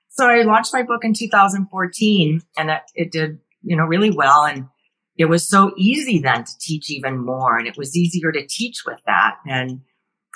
[0.10, 4.46] so I launched my book in 2014 and it, it did, you know, really well.
[4.46, 4.68] And
[5.18, 7.58] it was so easy then to teach even more.
[7.58, 9.38] And it was easier to teach with that.
[9.46, 9.82] And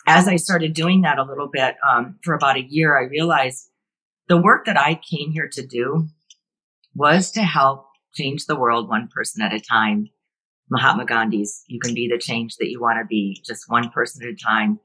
[0.08, 3.69] as I started doing that a little bit um, for about a year, I realized
[4.27, 6.08] the work that I came here to do
[6.95, 10.10] was to help change the world one person at a time.
[10.69, 14.23] Mahatma Gandhi's, you can be the change that you want to be, just one person
[14.23, 14.80] at a time,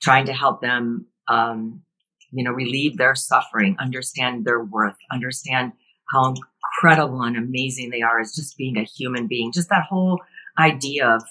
[0.00, 1.82] trying to help them, um,
[2.32, 5.72] you know, relieve their suffering, understand their worth, understand
[6.12, 9.52] how incredible and amazing they are as just being a human being.
[9.52, 10.20] Just that whole
[10.58, 11.22] idea of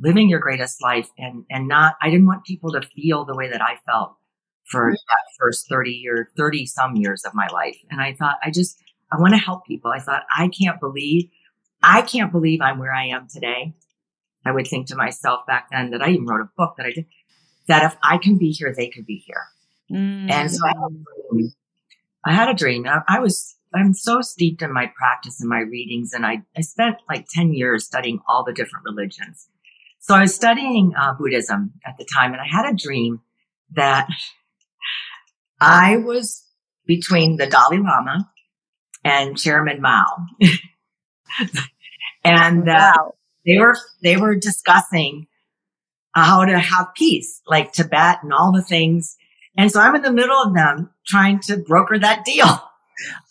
[0.00, 3.50] living your greatest life and, and not, I didn't want people to feel the way
[3.50, 4.16] that I felt
[4.64, 4.92] for mm-hmm.
[4.92, 7.76] that first 30 year, 30 some years of my life.
[7.90, 8.76] And I thought, I just,
[9.12, 9.90] I want to help people.
[9.90, 11.30] I thought, I can't believe,
[11.82, 13.74] I can't believe I'm where I am today.
[14.46, 16.92] I would think to myself back then that I even wrote a book that I
[16.92, 17.06] did,
[17.68, 19.44] that if I can be here, they could be here.
[19.92, 20.30] Mm.
[20.30, 21.50] And so I had,
[22.24, 22.86] I had a dream.
[22.86, 26.12] I, I was, I'm so steeped in my practice and my readings.
[26.12, 29.48] And I, I spent like 10 years studying all the different religions.
[30.00, 33.20] So I was studying uh, Buddhism at the time and I had a dream
[33.74, 34.08] that
[35.60, 36.44] I was
[36.86, 38.30] between the Dalai Lama
[39.04, 40.26] and Chairman Mao.
[42.24, 43.14] and uh, wow.
[43.46, 45.26] they were they were discussing
[46.14, 49.16] how to have peace, like Tibet and all the things.
[49.56, 52.46] And so I'm in the middle of them trying to broker that deal.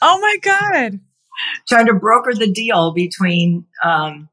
[0.01, 0.99] Oh my God.
[1.67, 4.29] trying to broker the deal between um,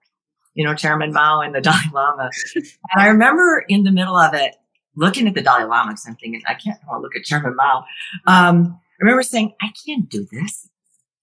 [0.54, 2.30] you know, Chairman Mao and the Dalai Lama.
[2.54, 4.54] and I remember in the middle of it,
[4.96, 7.84] looking at the Dalai Lama because I'm thinking, I can't to look at Chairman Mao.
[8.26, 10.68] Um, I remember saying, I can't do this.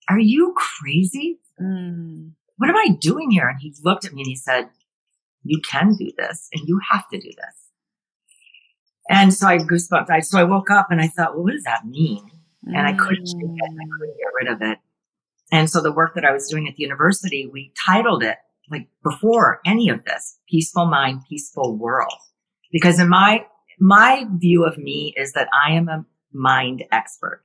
[0.10, 1.40] Are you crazy?
[1.62, 2.32] Mm.
[2.58, 3.48] What am I doing here?
[3.48, 4.70] And he looked at me and he said,
[5.44, 7.67] you can do this and you have to do this.
[9.10, 10.10] And so I goosebumped.
[10.10, 12.30] I, so I woke up and I thought, well, what does that mean?
[12.66, 13.62] And I couldn't shake it.
[13.64, 14.80] I couldn't get rid of it.
[15.52, 18.38] And so the work that I was doing at the university, we titled it
[18.70, 22.14] like before any of this, peaceful mind, peaceful world.
[22.72, 23.46] Because in my,
[23.80, 27.44] my view of me is that I am a mind expert.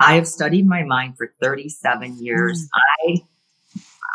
[0.00, 2.62] I have studied my mind for 37 years.
[2.62, 2.68] Mm.
[3.06, 3.22] I,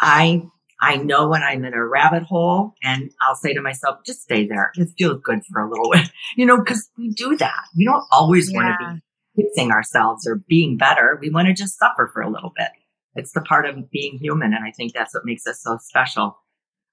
[0.02, 0.44] I,
[0.82, 4.48] I know when I'm in a rabbit hole and I'll say to myself, just stay
[4.48, 4.72] there.
[4.76, 7.64] It feels good for a little bit, you know, cause we do that.
[7.76, 8.58] We don't always yeah.
[8.58, 9.02] want to
[9.36, 11.18] be fixing ourselves or being better.
[11.22, 12.70] We want to just suffer for a little bit.
[13.16, 14.54] It's the part of being human.
[14.54, 16.38] And I think that's what makes us so special.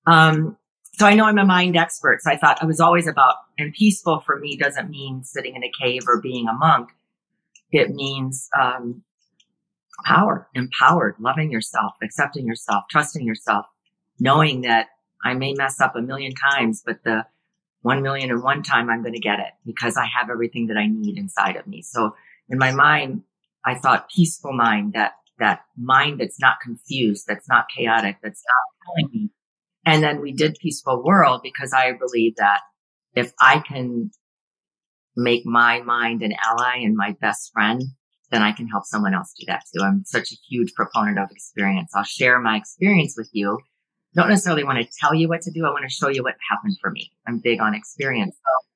[0.06, 0.56] Um,
[0.94, 2.22] so I know I'm a mind expert.
[2.22, 5.62] So I thought I was always about, and peaceful for me doesn't mean sitting in
[5.62, 6.88] a cave or being a monk.
[7.70, 9.02] It means, um,
[10.04, 13.66] power, empowered, loving yourself, accepting yourself, trusting yourself,
[14.18, 14.88] knowing that
[15.24, 17.26] I may mess up a million times, but the
[17.82, 20.76] one million and one time I'm going to get it because I have everything that
[20.76, 21.82] I need inside of me.
[21.82, 22.14] So
[22.48, 23.22] in my mind,
[23.64, 28.94] I thought peaceful mind, that, that mind that's not confused, that's not chaotic, that's not
[28.94, 29.30] telling me
[29.86, 32.60] and then we did Peaceful World because I believe that
[33.14, 34.10] if I can
[35.16, 37.80] make my mind an ally and my best friend,
[38.32, 39.82] then I can help someone else do that too.
[39.82, 41.92] I'm such a huge proponent of experience.
[41.94, 43.60] I'll share my experience with you.
[44.16, 45.66] Don't necessarily want to tell you what to do.
[45.66, 47.12] I want to show you what happened for me.
[47.28, 48.34] I'm big on experience.
[48.34, 48.66] So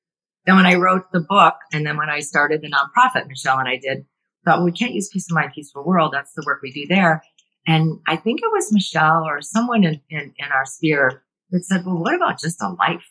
[0.45, 3.67] then when I wrote the book and then when I started the nonprofit, Michelle and
[3.67, 4.05] I did,
[4.45, 6.11] thought, well, we can't use Peace of Mind, Peaceful World.
[6.13, 7.23] That's the work we do there.
[7.67, 11.85] And I think it was Michelle or someone in, in, in our sphere that said,
[11.85, 13.07] well, what about just a life?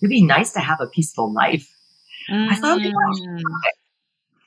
[0.00, 1.68] It'd be nice to have a peaceful life.
[2.30, 2.52] Mm-hmm.
[2.52, 3.42] I thought, mm.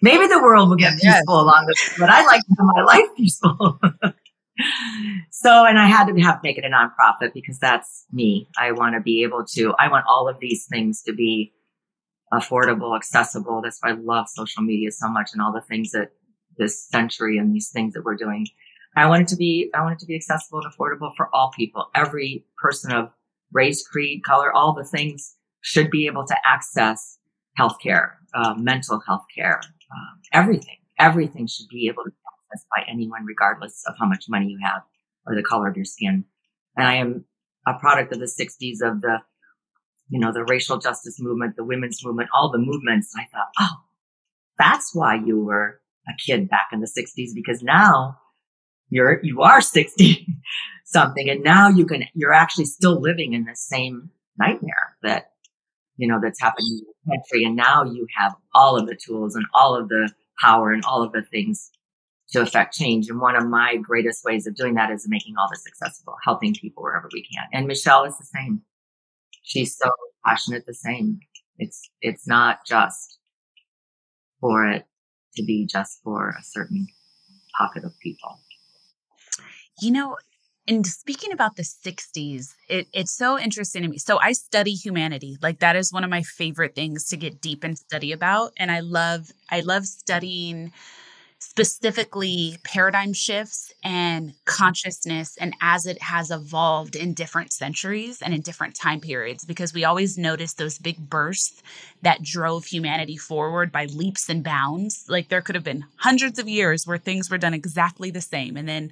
[0.02, 1.24] maybe the world will get peaceful yes.
[1.28, 3.80] along with it, but I like to have my life peaceful.
[5.32, 8.48] so, and I had to have make it a nonprofit because that's me.
[8.60, 11.54] I want to be able to, I want all of these things to be
[12.34, 13.62] affordable, accessible.
[13.62, 16.12] That's why I love social media so much and all the things that
[16.58, 18.48] this century and these things that we're doing
[18.96, 21.52] I want it to be, I want it to be accessible and affordable for all
[21.56, 21.90] people.
[21.96, 23.10] Every person of
[23.52, 27.18] race, creed, color, all the things should be able to access
[27.60, 29.60] healthcare, uh, mental health care,
[29.94, 30.78] um, everything.
[30.98, 32.12] Everything should be able to
[32.76, 34.84] by anyone, regardless of how much money you have
[35.26, 36.26] or the color of your skin.
[36.76, 37.26] And I am
[37.68, 39.20] a product of the 60s of the,
[40.10, 43.14] you know, the racial justice movement, the women's movement, all the movements.
[43.14, 43.84] And I thought, oh,
[44.58, 48.20] that's why you were a kid back in the 60s because now
[48.90, 50.28] you're, you are 60
[50.86, 55.32] something and now you can, you're actually still living in the same nightmare that,
[55.98, 57.44] you know, that's happening in the country.
[57.46, 61.02] And now you have all of the tools and all of the power and all
[61.02, 61.72] of the things
[62.32, 63.10] to affect change.
[63.10, 66.54] And one of my greatest ways of doing that is making all this accessible, helping
[66.54, 67.46] people wherever we can.
[67.54, 68.62] And Michelle is the same.
[69.44, 69.90] She's so
[70.26, 71.20] passionate the same.
[71.58, 73.20] It's, it's not just
[74.42, 74.86] for it
[75.36, 76.88] to be just for a certain
[77.58, 78.40] pocket of people.
[79.82, 80.18] You know,
[80.68, 83.98] and speaking about the 60s, it, it's so interesting to me.
[84.00, 85.38] So I study humanity.
[85.42, 88.54] Like that is one of my favorite things to get deep and study about.
[88.58, 90.72] And I love, I love studying
[91.48, 98.42] specifically paradigm shifts and consciousness and as it has evolved in different centuries and in
[98.42, 101.62] different time periods because we always notice those big bursts
[102.02, 106.50] that drove humanity forward by leaps and bounds like there could have been hundreds of
[106.50, 108.92] years where things were done exactly the same and then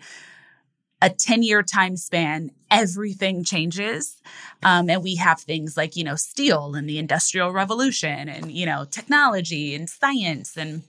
[1.01, 4.21] a 10 year time span, everything changes.
[4.63, 8.65] Um, and we have things like, you know, steel and the industrial revolution and, you
[8.65, 10.55] know, technology and science.
[10.55, 10.83] And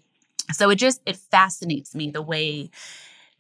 [0.52, 2.70] so it just, it fascinates me the way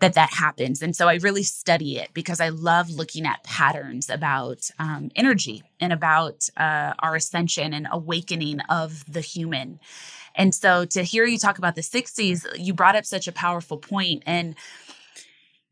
[0.00, 0.82] that that happens.
[0.82, 5.62] And so I really study it because I love looking at patterns about um, energy
[5.80, 9.78] and about uh, our ascension and awakening of the human.
[10.34, 13.82] And so to hear you talk about the 60s, you brought up such a powerful.
[14.26, 14.56] And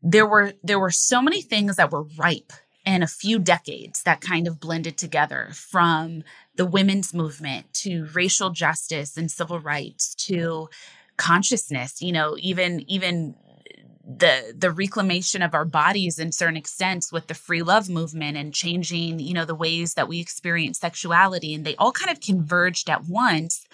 [0.01, 2.53] there were there were so many things that were ripe
[2.85, 6.23] in a few decades that kind of blended together from
[6.55, 10.69] the women's movement to racial justice and civil rights to
[11.23, 13.35] consciousness you know even even
[14.05, 18.53] the the reclamation of our bodies in certain extents with the free love movement and
[18.53, 22.89] changing you know the ways that we experience sexuality and they all kind of converged
[22.89, 23.65] at once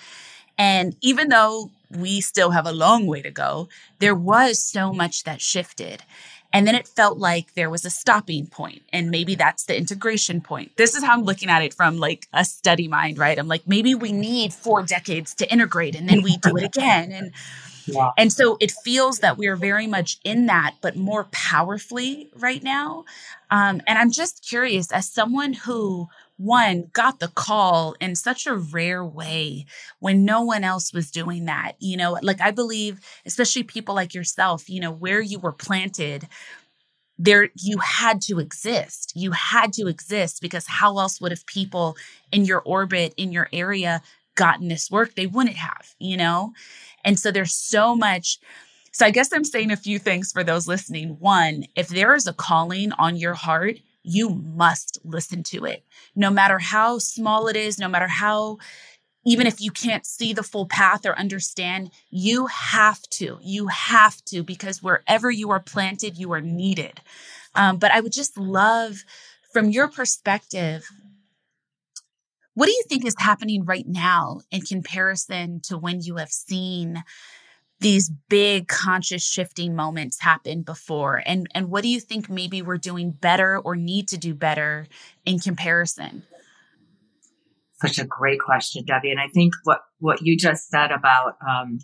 [0.59, 3.69] and even though we still have a long way to go,
[3.99, 6.03] there was so much that shifted.
[6.51, 10.41] And then it felt like there was a stopping point, and maybe that's the integration
[10.41, 10.75] point.
[10.77, 13.37] This is how I'm looking at it from like a study mind, right?
[13.37, 17.11] I'm like, maybe we need four decades to integrate, and then we do it again.
[17.11, 17.31] And
[17.85, 18.11] yeah.
[18.17, 22.63] and so it feels that we are very much in that, but more powerfully right
[22.63, 23.05] now.
[23.51, 26.09] Um, and I'm just curious, as someone who
[26.39, 29.65] one got the call in such a rare way
[29.99, 31.73] when no one else was doing that.
[31.79, 36.29] You know, like I believe, especially people like yourself, you know, where you were planted,
[37.17, 39.11] there you had to exist.
[39.15, 41.97] You had to exist because how else would have people
[42.31, 44.01] in your orbit, in your area,
[44.35, 45.15] gotten this work?
[45.15, 46.53] They wouldn't have, you know?
[47.03, 48.39] And so there's so much.
[48.93, 51.17] So I guess I'm saying a few things for those listening.
[51.19, 55.83] One, if there is a calling on your heart, you must listen to it.
[56.15, 58.57] No matter how small it is, no matter how,
[59.25, 63.37] even if you can't see the full path or understand, you have to.
[63.41, 67.01] You have to, because wherever you are planted, you are needed.
[67.55, 69.03] Um, but I would just love,
[69.51, 70.87] from your perspective,
[72.53, 77.03] what do you think is happening right now in comparison to when you have seen
[77.79, 81.21] these big conscious shifting moments happen before?
[81.25, 84.87] And and what do you think maybe we're doing better or need to do better
[85.25, 86.23] in comparison?
[87.81, 89.11] Such a great question debbie.
[89.11, 91.79] And i think what what you just said about um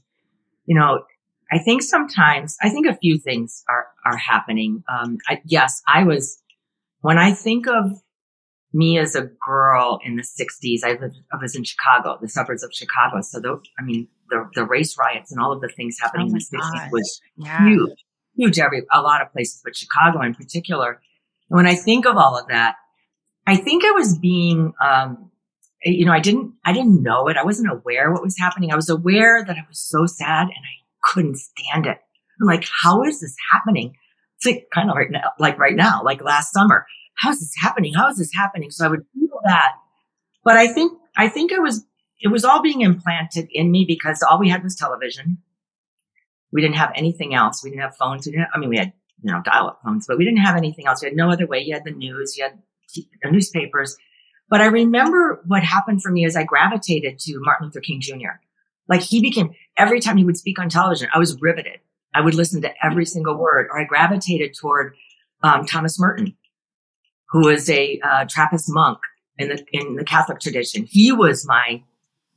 [0.66, 1.04] you know
[1.52, 4.84] i think sometimes i think a few things are are happening.
[4.90, 6.42] Um I, yes i was
[7.00, 7.86] when i think of
[8.74, 12.64] me as a girl in the 60s I, lived I was in chicago the suburbs
[12.64, 13.22] of chicago.
[13.22, 16.30] So the, i mean the, the race riots and all of the things happening oh
[16.30, 17.66] in the 60s was yeah.
[17.66, 18.06] huge,
[18.36, 21.02] huge every, a lot of places, but Chicago in particular.
[21.50, 22.76] And when I think of all of that,
[23.48, 25.30] I think I was being, um,
[25.84, 27.38] you know, I didn't, I didn't know it.
[27.38, 28.72] I wasn't aware what was happening.
[28.72, 31.98] I was aware that I was so sad and I couldn't stand it.
[32.42, 33.96] I'm like, how is this happening?
[34.38, 36.86] It's like kind of right now, like right now, like last summer.
[37.18, 37.94] How is this happening?
[37.94, 38.72] How is this happening?
[38.72, 39.74] So I would feel that.
[40.44, 41.86] But I think, I think I was
[42.20, 45.38] it was all being implanted in me because all we had was television.
[46.52, 47.64] We didn't have anything else.
[47.64, 48.26] We didn't have phones.
[48.26, 50.40] We didn't have, I mean, we had, you know, dial up phones, but we didn't
[50.40, 51.02] have anything else.
[51.02, 51.60] We had no other way.
[51.60, 52.58] You had the news, you had
[53.22, 53.98] the newspapers.
[54.50, 58.40] But I remember what happened for me as I gravitated to Martin Luther King Jr.
[58.88, 61.80] Like he became, every time he would speak on television, I was riveted.
[62.14, 64.96] I would listen to every single word, or I gravitated toward
[65.44, 66.36] um, Thomas Merton,
[67.30, 69.00] who was a uh, Trappist monk
[69.38, 70.86] in the in the Catholic tradition.
[70.90, 71.84] He was my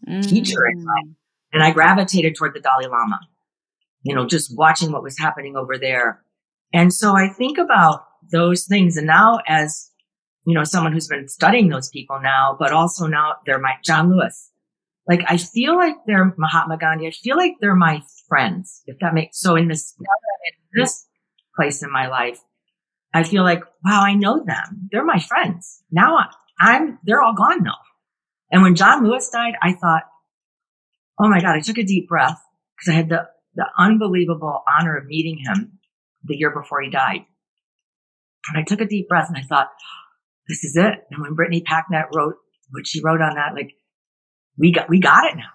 [0.07, 0.29] mm.
[0.29, 1.17] teacher in life.
[1.53, 3.21] And I gravitated toward the Dalai Lama,
[4.03, 6.23] you know, just watching what was happening over there.
[6.73, 8.97] And so I think about those things.
[8.97, 9.91] And now as,
[10.47, 14.11] you know, someone who's been studying those people now, but also now they're my John
[14.11, 14.51] Lewis.
[15.09, 17.07] Like I feel like they're Mahatma Gandhi.
[17.07, 21.07] I feel like they're my friends, if that makes so in this in this
[21.57, 22.41] place in my life,
[23.15, 24.89] I feel like, wow, I know them.
[24.93, 25.83] They're my friends.
[25.91, 26.19] Now
[26.61, 27.79] I'm they're all gone now.
[28.51, 30.03] And when John Lewis died, I thought,
[31.19, 32.41] oh my God, I took a deep breath
[32.77, 35.79] because I had the, the unbelievable honor of meeting him
[36.25, 37.25] the year before he died.
[38.49, 39.69] And I took a deep breath and I thought,
[40.49, 40.95] this is it.
[41.11, 42.37] And when Brittany Packnett wrote
[42.71, 43.73] what she wrote on that, like,
[44.57, 45.51] we got, we got it now.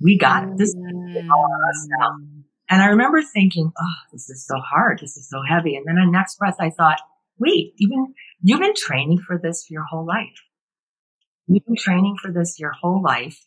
[0.00, 0.56] We got it.
[0.56, 2.10] This is all us now.
[2.20, 2.42] Mm.
[2.70, 4.98] And I remember thinking, oh, this is so hard.
[5.00, 5.74] This is so heavy.
[5.76, 7.00] And then the next breath, I thought,
[7.38, 10.42] wait, even you've been training for this for your whole life.
[11.48, 13.42] You've been training for this your whole life.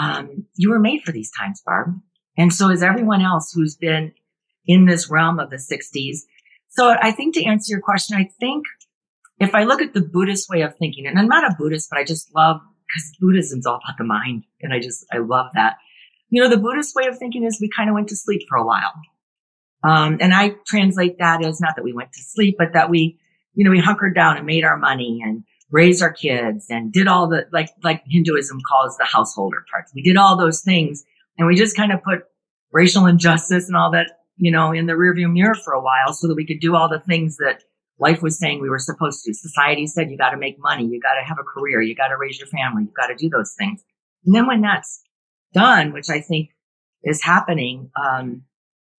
[0.00, 1.94] Um, you were made for these times, Barb.
[2.36, 4.12] And so is everyone else who's been
[4.66, 6.18] in this realm of the 60s.
[6.68, 8.64] So I think to answer your question, I think
[9.38, 11.98] if I look at the Buddhist way of thinking, and I'm not a Buddhist, but
[11.98, 14.44] I just love because Buddhism's all about the mind.
[14.60, 15.76] And I just, I love that.
[16.28, 18.56] You know, the Buddhist way of thinking is we kind of went to sleep for
[18.56, 18.92] a while.
[19.82, 23.18] Um, and I translate that as not that we went to sleep, but that we,
[23.54, 27.06] you know, we hunkered down and made our money and raised our kids and did
[27.06, 29.92] all the, like, like Hinduism calls the householder parts.
[29.94, 31.04] We did all those things
[31.38, 32.24] and we just kind of put
[32.72, 36.28] racial injustice and all that, you know, in the rearview mirror for a while so
[36.28, 37.62] that we could do all the things that
[37.98, 39.34] life was saying we were supposed to.
[39.34, 42.08] Society said you got to make money, you got to have a career, you got
[42.08, 43.82] to raise your family, you got to do those things.
[44.24, 45.02] And then when that's
[45.52, 46.50] done, which I think
[47.02, 48.42] is happening, um,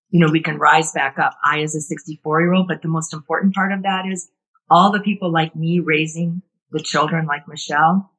[0.09, 1.33] you know, we can rise back up.
[1.43, 4.29] I, as a 64 year old, but the most important part of that is
[4.69, 6.41] all the people like me raising
[6.71, 8.11] the children like Michelle,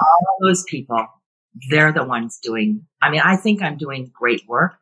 [0.00, 1.06] all those people,
[1.70, 4.74] they're the ones doing, I mean, I think I'm doing great work,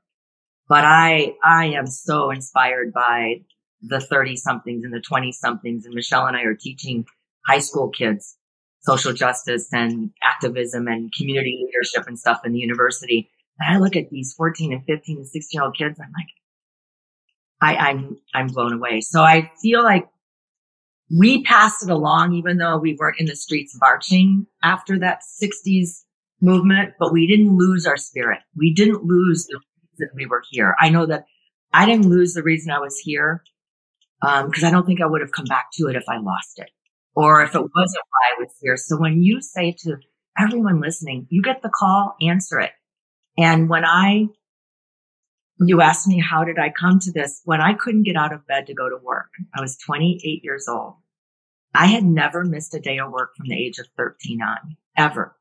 [0.68, 3.42] but I, I am so inspired by
[3.82, 5.84] the 30 somethings and the 20 somethings.
[5.84, 7.06] And Michelle and I are teaching
[7.46, 8.36] high school kids
[8.82, 13.30] social justice and activism and community leadership and stuff in the university.
[13.58, 16.00] And I look at these 14 and 15 and 16 year old kids.
[16.00, 16.28] I'm like,
[17.60, 19.02] I, I'm, I'm blown away.
[19.02, 20.08] So I feel like
[21.10, 26.02] we passed it along, even though we weren't in the streets marching after that 60s
[26.40, 28.38] movement, but we didn't lose our spirit.
[28.56, 29.60] We didn't lose the
[29.98, 30.74] reason we were here.
[30.80, 31.24] I know that
[31.72, 33.42] I didn't lose the reason I was here
[34.20, 36.58] because um, I don't think I would have come back to it if I lost
[36.58, 36.70] it
[37.14, 38.76] or if it wasn't why I was here.
[38.76, 39.96] So when you say to
[40.38, 42.72] everyone listening, you get the call, answer it.
[43.38, 44.26] And when I,
[45.66, 47.42] you asked me, how did I come to this?
[47.44, 50.66] When I couldn't get out of bed to go to work, I was 28 years
[50.68, 50.94] old.
[51.74, 55.36] I had never missed a day of work from the age of 13 on, ever.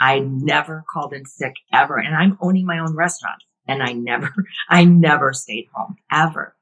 [0.00, 1.98] I never called in sick ever.
[1.98, 4.32] And I'm owning my own restaurant and I never,
[4.70, 6.56] I never stayed home ever.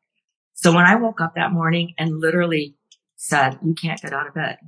[0.54, 2.74] So when I woke up that morning and literally
[3.16, 4.58] said, you can't get out of bed,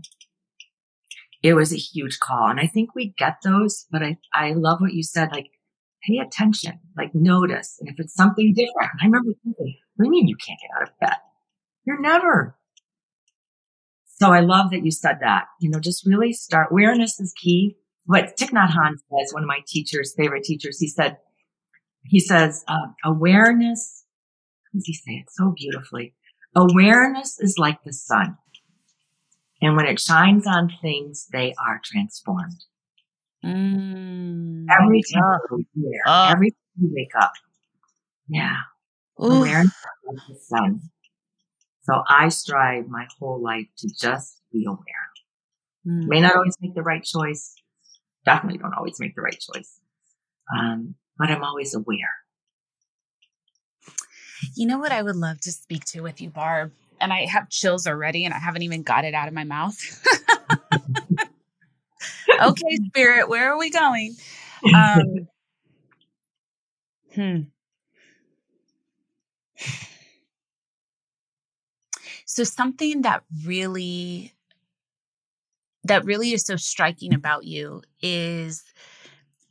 [1.43, 2.49] it was a huge call.
[2.49, 5.51] And I think we get those, but I, I love what you said, like,
[6.07, 7.76] pay attention, like notice.
[7.80, 10.70] And if it's something different, I remember thinking, what do you mean you can't get
[10.76, 11.18] out of bed?
[11.84, 12.57] You're never.
[14.05, 16.68] So I love that you said that, you know, just really start.
[16.70, 17.76] Awareness is key.
[18.05, 21.18] What Thich Nhat Hanh says, one of my teachers, favorite teachers, he said,
[22.05, 24.01] he says, uh, awareness
[24.72, 26.14] how does he say it so beautifully?
[26.55, 28.36] Awareness is like the sun.
[29.61, 32.64] And when it shines on things, they are transformed.
[33.45, 37.32] Mm, every time you wear, uh, every time you wake up.
[38.28, 38.57] Yeah.
[39.22, 39.32] Oof.
[39.32, 39.72] Awareness
[40.07, 40.80] like the sun.
[41.82, 44.78] So I strive my whole life to just be aware.
[45.86, 46.07] Mm.
[46.07, 47.55] May not always make the right choice.
[48.24, 49.80] Definitely don't always make the right choice.
[50.57, 51.97] Um, but I'm always aware.
[54.57, 56.72] You know what I would love to speak to with you, Barb?
[57.01, 59.76] And I have chills already and I haven't even got it out of my mouth.
[62.49, 64.16] okay, spirit, where are we going?
[64.74, 65.28] Um,
[67.14, 67.41] hmm.
[72.26, 74.34] So something that really
[75.84, 78.62] that really is so striking about you is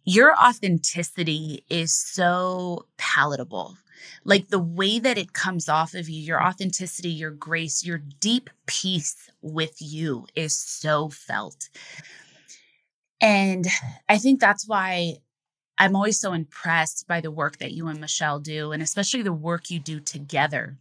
[0.05, 3.75] your authenticity is so palatable
[4.23, 8.49] like the way that it comes off of you, your authenticity, your grace, your deep
[8.65, 11.69] peace with you is so felt.
[13.21, 13.67] And
[14.07, 15.15] I think that's why
[15.77, 19.33] I'm always so impressed by the work that you and Michelle do, and especially the
[19.33, 20.77] work you do together,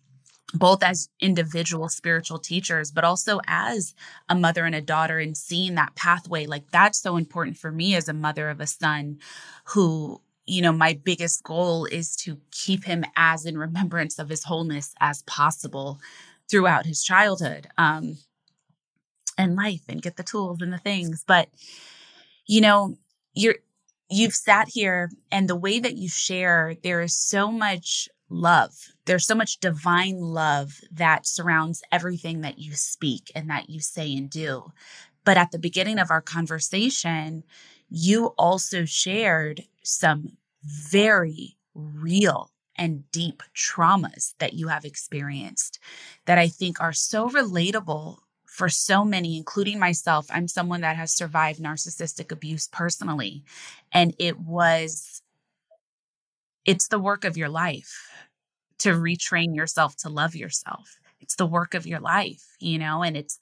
[0.54, 3.94] both as individual spiritual teachers, but also as
[4.28, 6.46] a mother and a daughter, and seeing that pathway.
[6.46, 9.18] Like, that's so important for me as a mother of a son
[9.66, 14.44] who you know, my biggest goal is to keep him as in remembrance of his
[14.44, 16.00] wholeness as possible
[16.50, 18.16] throughout his childhood um,
[19.36, 21.24] and life and get the tools and the things.
[21.26, 21.48] But,
[22.48, 22.96] you know,
[23.34, 23.56] you're,
[24.10, 28.74] you've sat here and the way that you share, there is so much love.
[29.06, 34.12] There's so much divine love that surrounds everything that you speak and that you say
[34.16, 34.72] and do.
[35.24, 37.44] But at the beginning of our conversation,
[37.90, 45.78] you also shared some very real and deep traumas that you have experienced
[46.26, 48.18] that I think are so relatable
[48.58, 50.26] for so many, including myself.
[50.30, 53.44] I'm someone that has survived narcissistic abuse personally.
[53.92, 55.22] And it was
[56.66, 58.10] it's the work of your life
[58.80, 60.98] to retrain yourself to love yourself.
[61.20, 63.38] It's the work of your life, you know, and it's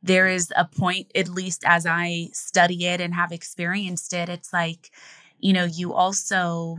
[0.00, 4.52] there is a point, at least as I study it and have experienced it, it's
[4.52, 4.92] like,
[5.40, 6.78] you know, you also,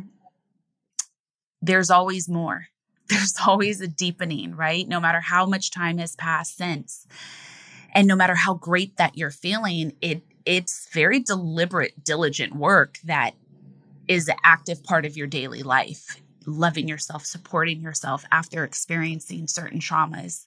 [1.61, 2.67] there's always more.
[3.09, 4.87] There's always a deepening, right?
[4.87, 7.05] No matter how much time has passed since.
[7.93, 13.31] And no matter how great that you're feeling, it it's very deliberate, diligent work that
[14.09, 19.79] is an active part of your daily life loving yourself, supporting yourself after experiencing certain
[19.79, 20.45] traumas.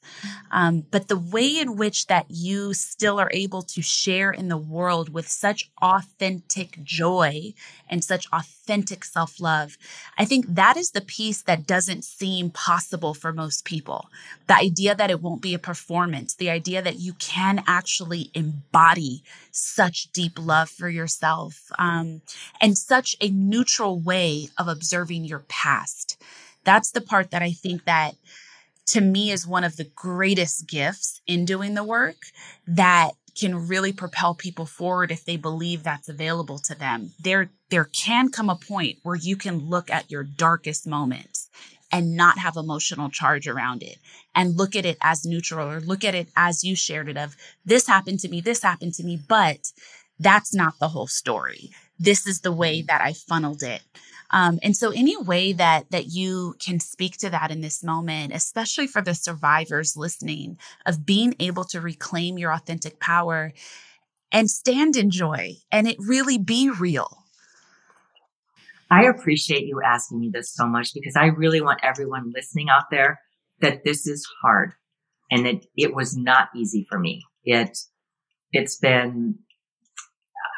[0.50, 4.56] Um, but the way in which that you still are able to share in the
[4.56, 7.54] world with such authentic joy
[7.88, 9.76] and such authentic self love,
[10.18, 14.06] I think that is the piece that doesn't seem possible for most people.
[14.46, 19.22] The idea that it won't be a performance, the idea that you can actually embody
[19.50, 22.20] such deep love for yourself um,
[22.60, 25.85] and such a neutral way of observing your past.
[26.64, 28.14] That's the part that I think that
[28.86, 32.16] to me is one of the greatest gifts in doing the work
[32.66, 37.12] that can really propel people forward if they believe that's available to them.
[37.20, 41.50] There there can come a point where you can look at your darkest moments
[41.92, 43.98] and not have emotional charge around it
[44.34, 47.36] and look at it as neutral or look at it as you shared it of
[47.64, 49.72] this happened to me, this happened to me, but
[50.18, 51.70] that's not the whole story.
[51.98, 52.86] This is the way mm-hmm.
[52.86, 53.82] that I funneled it.
[54.30, 58.32] Um, and so any way that that you can speak to that in this moment,
[58.34, 63.52] especially for the survivors listening, of being able to reclaim your authentic power
[64.32, 67.24] and stand in joy and it really be real.
[68.90, 72.84] I appreciate you asking me this so much because I really want everyone listening out
[72.90, 73.20] there
[73.60, 74.74] that this is hard
[75.30, 77.22] and it, it was not easy for me.
[77.44, 77.76] It,
[78.52, 79.36] it's been,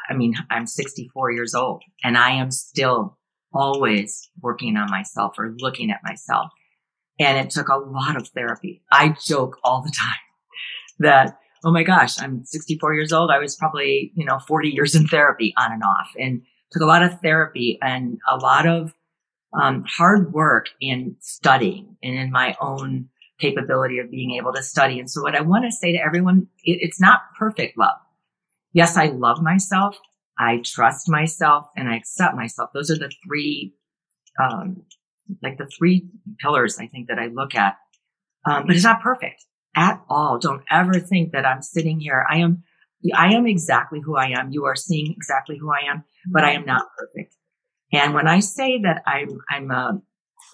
[0.09, 3.17] I mean, I'm 64 years old and I am still
[3.53, 6.51] always working on myself or looking at myself.
[7.19, 8.81] And it took a lot of therapy.
[8.91, 10.19] I joke all the time
[10.99, 13.31] that, oh my gosh, I'm 64 years old.
[13.31, 16.09] I was probably, you know, 40 years in therapy on and off.
[16.17, 16.41] And
[16.71, 18.93] took a lot of therapy and a lot of
[19.59, 24.99] um, hard work in studying and in my own capability of being able to study.
[24.99, 27.97] And so what I want to say to everyone, it, it's not perfect love.
[28.73, 29.97] Yes, I love myself.
[30.39, 32.69] I trust myself and I accept myself.
[32.73, 33.73] Those are the three,
[34.41, 34.83] um,
[35.43, 36.07] like the three
[36.39, 37.75] pillars I think that I look at.
[38.45, 40.39] Um, but it's not perfect at all.
[40.39, 42.25] Don't ever think that I'm sitting here.
[42.29, 42.63] I am,
[43.13, 44.51] I am exactly who I am.
[44.51, 47.35] You are seeing exactly who I am but I am not perfect.
[47.91, 50.01] And when I say that I'm, I'm a,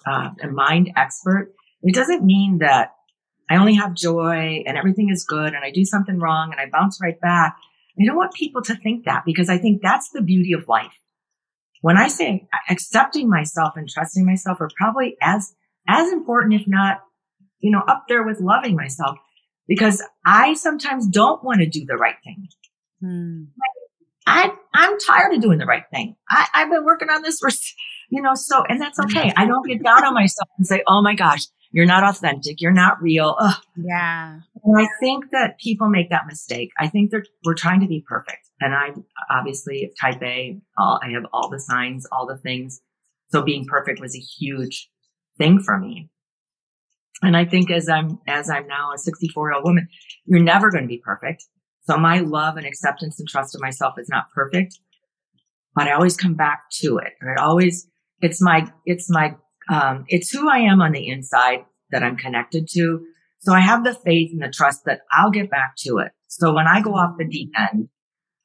[0.06, 2.92] uh, a mind expert, it doesn't mean that
[3.50, 6.66] I only have joy and everything is good and I do something wrong and I
[6.70, 7.56] bounce right back.
[7.98, 10.92] I don't want people to think that because I think that's the beauty of life.
[11.80, 15.54] When I say accepting myself and trusting myself are probably as,
[15.88, 16.98] as important, if not,
[17.60, 19.16] you know, up there with loving myself
[19.68, 22.48] because I sometimes don't want to do the right thing.
[23.00, 23.44] Hmm.
[24.26, 26.16] I, I'm tired of doing the right thing.
[26.28, 27.48] I, I've been working on this for,
[28.10, 29.32] you know, so, and that's okay.
[29.36, 31.46] I don't get down on myself and say, Oh my gosh,
[31.76, 32.62] you're not authentic.
[32.62, 33.36] You're not real.
[33.38, 33.54] Ugh.
[33.76, 34.40] Yeah.
[34.64, 36.70] And I think that people make that mistake.
[36.80, 38.48] I think they're, we're trying to be perfect.
[38.62, 40.58] And I'm obviously type A.
[40.78, 42.80] All, I have all the signs, all the things.
[43.30, 44.88] So being perfect was a huge
[45.36, 46.08] thing for me.
[47.20, 49.86] And I think as I'm, as I'm now a 64 year old woman,
[50.24, 51.44] you're never going to be perfect.
[51.82, 54.78] So my love and acceptance and trust of myself is not perfect,
[55.74, 57.12] but I always come back to it.
[57.20, 57.86] Or it always,
[58.22, 59.34] it's my, it's my,
[59.68, 63.04] um, it's who I am on the inside that I'm connected to.
[63.40, 66.12] So I have the faith and the trust that I'll get back to it.
[66.28, 67.88] So when I go off the deep end,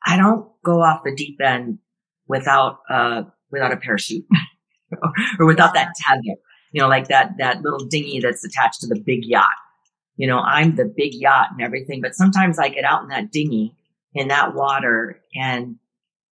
[0.05, 1.79] I don't go off the deep end
[2.27, 4.25] without, uh, without a parachute
[5.39, 6.37] or without that tether,
[6.71, 9.47] you know, like that, that little dinghy that's attached to the big yacht
[10.21, 13.31] you know, I'm the big yacht and everything, but sometimes I get out in that
[13.31, 13.73] dinghy
[14.13, 15.77] in that water and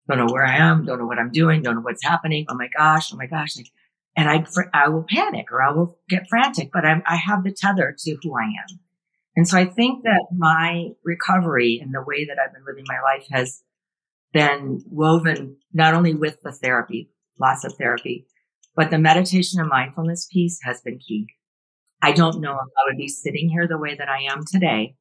[0.10, 2.46] don't know where I am, don't know what I'm doing, don't know what's happening.
[2.50, 3.56] Oh my gosh, oh my gosh.
[4.18, 4.44] And I,
[4.74, 8.18] I will panic or I will get frantic, but I'm, I have the tether to
[8.24, 8.80] who I am.
[9.36, 13.00] And so I think that my recovery and the way that I've been living my
[13.00, 13.62] life has
[14.34, 18.26] been woven not only with the therapy, lots of therapy,
[18.76, 21.28] but the meditation and mindfulness piece has been key.
[22.02, 24.96] I don't know if I would be sitting here the way that I am today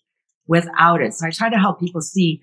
[0.47, 1.15] without it.
[1.15, 2.41] So I try to help people see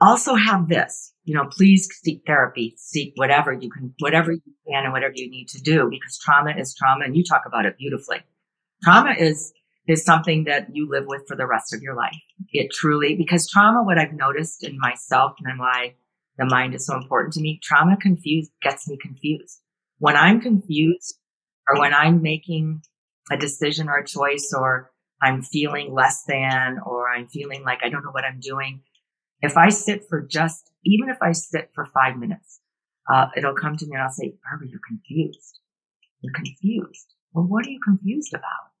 [0.00, 4.84] also have this, you know, please seek therapy, seek whatever you can, whatever you can
[4.84, 7.76] and whatever you need to do because trauma is trauma and you talk about it
[7.78, 8.18] beautifully.
[8.82, 9.52] Trauma is,
[9.88, 12.20] is something that you live with for the rest of your life.
[12.52, 15.94] It truly, because trauma, what I've noticed in myself and why
[16.36, 19.60] the mind is so important to me, trauma confused gets me confused.
[19.98, 21.18] When I'm confused,
[21.68, 22.82] or when I'm making
[23.30, 24.90] a decision or a choice or
[25.20, 28.82] I'm feeling less than or I'm feeling like I don't know what I'm doing,
[29.42, 32.60] if I sit for just, even if I sit for five minutes,
[33.12, 35.60] uh, it'll come to me and I'll say, Barbara, you're confused.
[36.20, 37.14] You're confused.
[37.32, 38.72] Well, what are you confused about?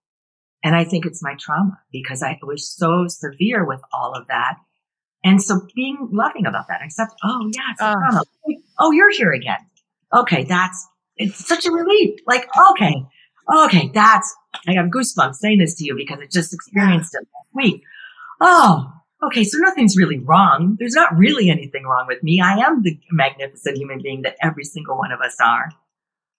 [0.64, 4.56] And I think it's my trauma because I was so severe with all of that.
[5.24, 8.24] And so being loving about that, except, oh yeah, it's a trauma.
[8.78, 9.58] Oh, you're here again.
[10.12, 10.44] Okay.
[10.44, 10.86] That's,
[11.16, 12.18] it's such a relief.
[12.26, 12.94] Like, okay.
[13.54, 13.90] Okay.
[13.94, 14.34] That's,
[14.66, 17.82] I got goosebumps saying this to you because I just experienced it last week.
[18.40, 18.92] Oh,
[19.22, 19.44] okay.
[19.44, 20.76] So nothing's really wrong.
[20.78, 22.40] There's not really anything wrong with me.
[22.40, 25.70] I am the magnificent human being that every single one of us are.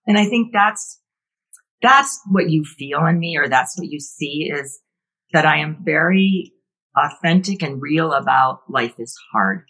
[0.08, 1.00] And I think that's
[1.82, 4.80] that's what you feel in me or that's what you see is
[5.32, 6.54] that I am very
[6.98, 9.64] authentic and real about life is hard.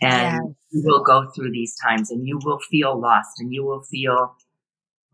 [0.00, 0.54] And yes.
[0.70, 4.34] you will go through these times and you will feel lost and you will feel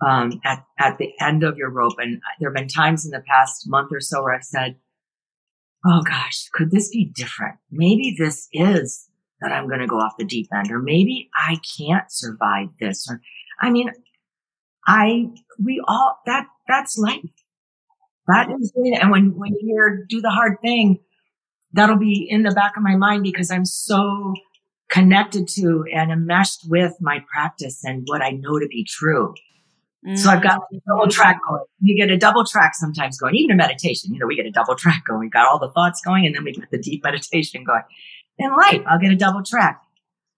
[0.07, 1.95] um, at, at the end of your rope.
[1.99, 4.77] And there have been times in the past month or so where I've said,
[5.87, 7.57] Oh gosh, could this be different?
[7.71, 9.09] Maybe this is
[9.41, 13.07] that I'm going to go off the deep end, or maybe I can't survive this.
[13.11, 13.21] Or,
[13.61, 13.91] I mean,
[14.87, 15.27] I,
[15.63, 17.21] we all, that, that's life.
[18.27, 21.01] That is, and when, when you hear do the hard thing,
[21.75, 24.33] that'll be in the back of my mind because I'm so
[24.91, 29.35] connected to and enmeshed with my practice and what I know to be true.
[30.07, 30.17] Mm-hmm.
[30.17, 31.63] So I've got a double track going.
[31.81, 34.51] You get a double track sometimes going, even in meditation, you know, we get a
[34.51, 35.21] double track going.
[35.21, 37.83] We've got all the thoughts going and then we get the deep meditation going.
[38.39, 39.81] In life, I'll get a double track.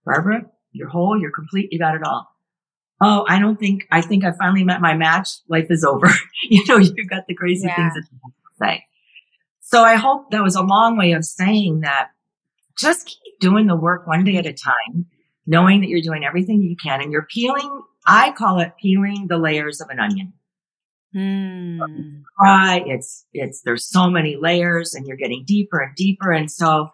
[0.05, 0.43] Barbara,
[0.73, 2.29] you're whole, you're complete, you got it all.
[3.01, 5.31] Oh, I don't think, I think I finally met my match.
[5.49, 6.09] Life is over.
[6.49, 7.77] you know, you've got the crazy yeah.
[7.77, 8.85] things that you say.
[9.61, 12.11] So I hope that was a long way of saying that
[12.79, 15.07] just keep doing the work one day at a time,
[15.47, 19.39] knowing that you're doing everything you can and you're peeling, I call it peeling the
[19.39, 20.33] layers of an onion.
[21.15, 22.23] Mm.
[22.39, 22.83] Cry.
[22.87, 26.31] It's, it's, there's so many layers and you're getting deeper and deeper.
[26.31, 26.91] And so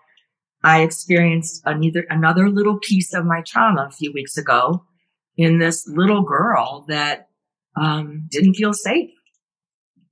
[0.63, 4.85] I experienced another, another little piece of my trauma a few weeks ago
[5.37, 7.29] in this little girl that
[7.77, 9.11] um, didn't feel safe.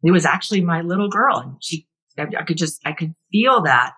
[0.03, 1.87] It was actually my little girl, and she,
[2.19, 3.93] I could just, I could feel that.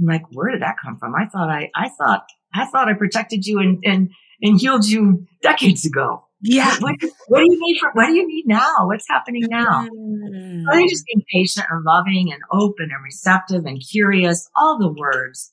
[0.00, 1.14] I'm like, where did that come from?
[1.14, 2.24] I thought I, I thought,
[2.54, 6.24] I thought I protected you and and and healed you decades ago.
[6.42, 6.76] Yeah.
[6.80, 6.96] What,
[7.28, 7.90] what do you need for?
[7.92, 8.86] What do you need now?
[8.86, 9.86] What's happening now?
[9.86, 10.64] Mm.
[10.68, 14.92] I think just being patient and loving and open and receptive and curious, all the
[14.92, 15.52] words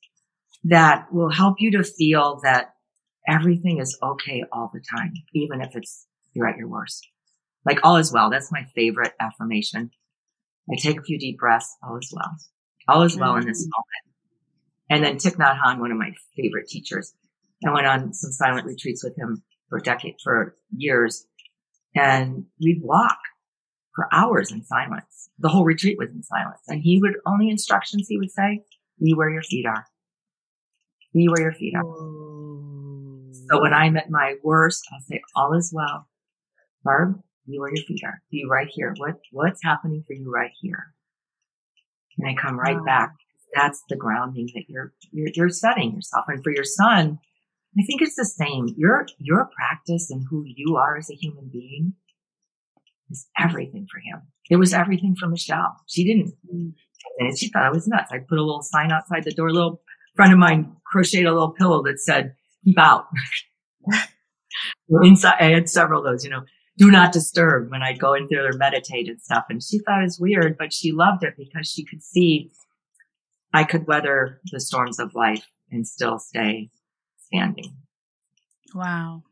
[0.63, 2.73] that will help you to feel that
[3.27, 7.07] everything is okay all the time, even if it's you're at your worst.
[7.65, 8.31] Like all is well.
[8.31, 9.91] That's my favorite affirmation.
[10.71, 11.77] I take a few deep breaths.
[11.83, 12.35] All is well.
[12.87, 13.69] All is well in this mm.
[13.69, 14.09] moment.
[14.89, 17.13] And then Thich Nhat Hanh, one of my favorite teachers,
[17.65, 21.25] I went on some silent retreats with him for decades, for years.
[21.95, 23.17] And we'd walk
[23.95, 25.29] for hours in silence.
[25.39, 26.61] The whole retreat was in silence.
[26.67, 28.61] And he would, only instructions he would say,
[29.01, 29.85] be where your feet are.
[31.13, 31.83] Be where your feet are.
[33.49, 36.07] So when I'm at my worst, I'll say, all is well.
[36.83, 38.21] Barb, be where your feet are.
[38.29, 38.93] Be right here.
[38.97, 40.93] What, what's happening for you right here?
[42.17, 42.85] And I come right wow.
[42.85, 43.15] back.
[43.55, 46.25] That's the grounding that you're, you're, you're setting yourself.
[46.27, 47.17] And for your son,
[47.77, 48.73] I think it's the same.
[48.77, 51.93] Your, your practice and who you are as a human being
[53.09, 54.27] is everything for him.
[54.49, 55.77] It was everything for Michelle.
[55.87, 56.33] She didn't,
[57.19, 58.11] and she thought I was nuts.
[58.11, 59.49] I put a little sign outside the door.
[59.49, 59.81] A little
[60.15, 62.33] friend of mine crocheted a little pillow that said,
[62.65, 63.05] keep out.
[65.03, 66.41] Inside, I had several of those, you know,
[66.77, 69.45] do not disturb when I'd go in there or meditate and stuff.
[69.49, 72.51] And she thought it was weird, but she loved it because she could see
[73.53, 76.71] I could weather the storms of life and still stay
[77.31, 77.75] standing.
[78.75, 79.23] Wow.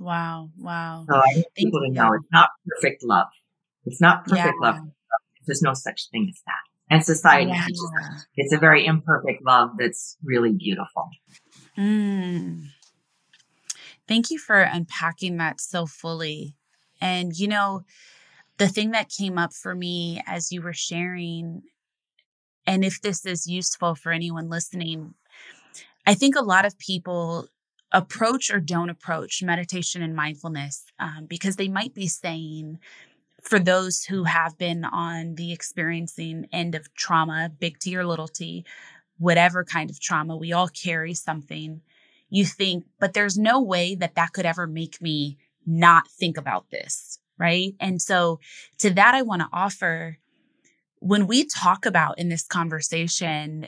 [0.00, 0.50] Wow.
[0.58, 1.04] Wow.
[1.08, 3.28] So I want people to know it's not perfect love.
[3.86, 4.70] It's not perfect yeah.
[4.70, 4.80] love.
[5.46, 6.54] There's no such thing as that.
[6.90, 7.64] And society yeah.
[7.66, 7.92] teaches
[8.36, 11.08] it's a very imperfect love that's really beautiful.
[11.78, 12.66] Mm.
[14.06, 16.54] Thank you for unpacking that so fully.
[17.00, 17.84] And, you know,
[18.58, 21.62] the thing that came up for me as you were sharing,
[22.66, 25.14] and if this is useful for anyone listening,
[26.06, 27.48] I think a lot of people
[27.92, 32.78] approach or don't approach meditation and mindfulness um, because they might be saying,
[33.42, 38.26] for those who have been on the experiencing end of trauma, big T or little
[38.28, 38.64] t,
[39.18, 41.82] whatever kind of trauma, we all carry something.
[42.30, 46.70] You think, but there's no way that that could ever make me not think about
[46.70, 47.18] this.
[47.38, 47.74] Right.
[47.80, 48.40] And so
[48.78, 50.18] to that, I want to offer
[51.00, 53.66] when we talk about in this conversation,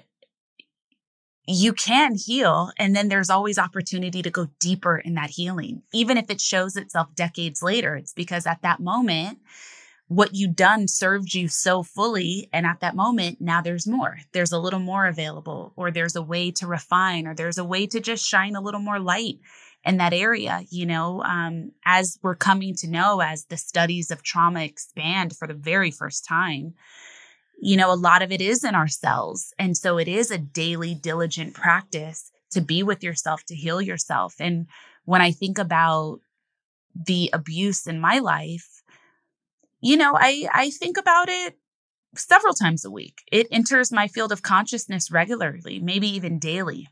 [1.46, 2.70] you can heal.
[2.78, 5.82] And then there's always opportunity to go deeper in that healing.
[5.92, 9.38] Even if it shows itself decades later, it's because at that moment,
[10.08, 12.48] what you done served you so fully.
[12.52, 14.18] And at that moment, now there's more.
[14.32, 17.86] There's a little more available, or there's a way to refine, or there's a way
[17.88, 19.38] to just shine a little more light
[19.84, 20.62] in that area.
[20.70, 25.48] You know, um, as we're coming to know, as the studies of trauma expand for
[25.48, 26.74] the very first time,
[27.58, 29.52] you know, a lot of it is in ourselves.
[29.58, 34.34] And so it is a daily, diligent practice to be with yourself, to heal yourself.
[34.38, 34.66] And
[35.04, 36.20] when I think about
[36.94, 38.82] the abuse in my life,
[39.80, 41.58] you know, I, I think about it
[42.16, 43.22] several times a week.
[43.30, 46.88] It enters my field of consciousness regularly, maybe even daily,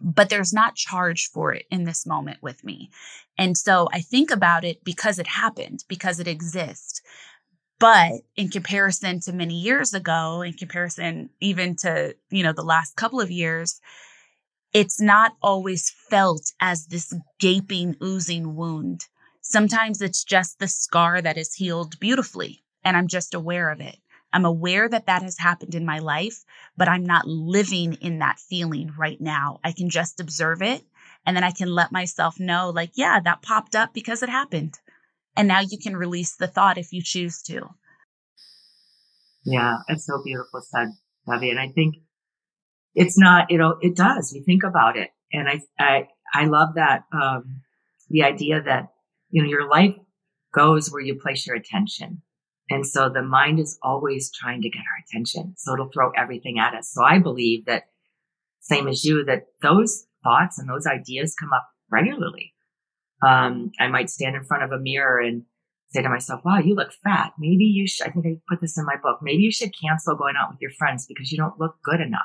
[0.00, 2.90] but there's not charge for it in this moment with me.
[3.36, 7.00] And so I think about it because it happened, because it exists.
[7.80, 12.96] But in comparison to many years ago, in comparison even to, you know, the last
[12.96, 13.80] couple of years,
[14.72, 19.06] it's not always felt as this gaping, oozing wound.
[19.40, 23.96] Sometimes it's just the scar that is healed beautifully, and I'm just aware of it.
[24.32, 26.44] I'm aware that that has happened in my life,
[26.76, 29.60] but I'm not living in that feeling right now.
[29.64, 30.82] I can just observe it,
[31.24, 34.78] and then I can let myself know, like, yeah, that popped up because it happened.
[35.38, 37.62] And now you can release the thought if you choose to.
[39.44, 40.88] Yeah, it's so beautiful said,
[41.26, 41.50] Debbie.
[41.50, 41.94] And I think
[42.94, 44.32] it's not, you know, it does.
[44.34, 45.10] We think about it.
[45.32, 47.62] And I, I, I love that, um,
[48.10, 48.88] the idea that
[49.30, 49.94] you know, your life
[50.54, 52.22] goes where you place your attention.
[52.70, 55.54] And so the mind is always trying to get our attention.
[55.56, 56.90] So it'll throw everything at us.
[56.92, 57.84] So I believe that
[58.60, 62.52] same as you, that those thoughts and those ideas come up regularly.
[63.26, 65.44] Um, I might stand in front of a mirror and
[65.90, 67.32] say to myself, wow, you look fat.
[67.38, 69.20] Maybe you should, I think I put this in my book.
[69.22, 72.20] Maybe you should cancel going out with your friends because you don't look good enough.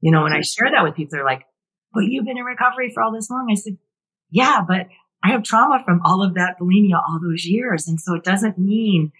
[0.00, 1.46] You know, when I share that with people, they're like,
[1.92, 3.48] but you've been in recovery for all this long.
[3.50, 3.78] I said,
[4.30, 4.88] yeah, but
[5.22, 7.88] I have trauma from all of that bulimia all those years.
[7.88, 9.12] And so it doesn't mean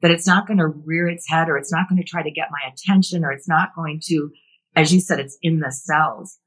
[0.00, 2.30] that it's not going to rear its head or it's not going to try to
[2.30, 4.30] get my attention or it's not going to,
[4.76, 6.38] as you said, it's in the cells.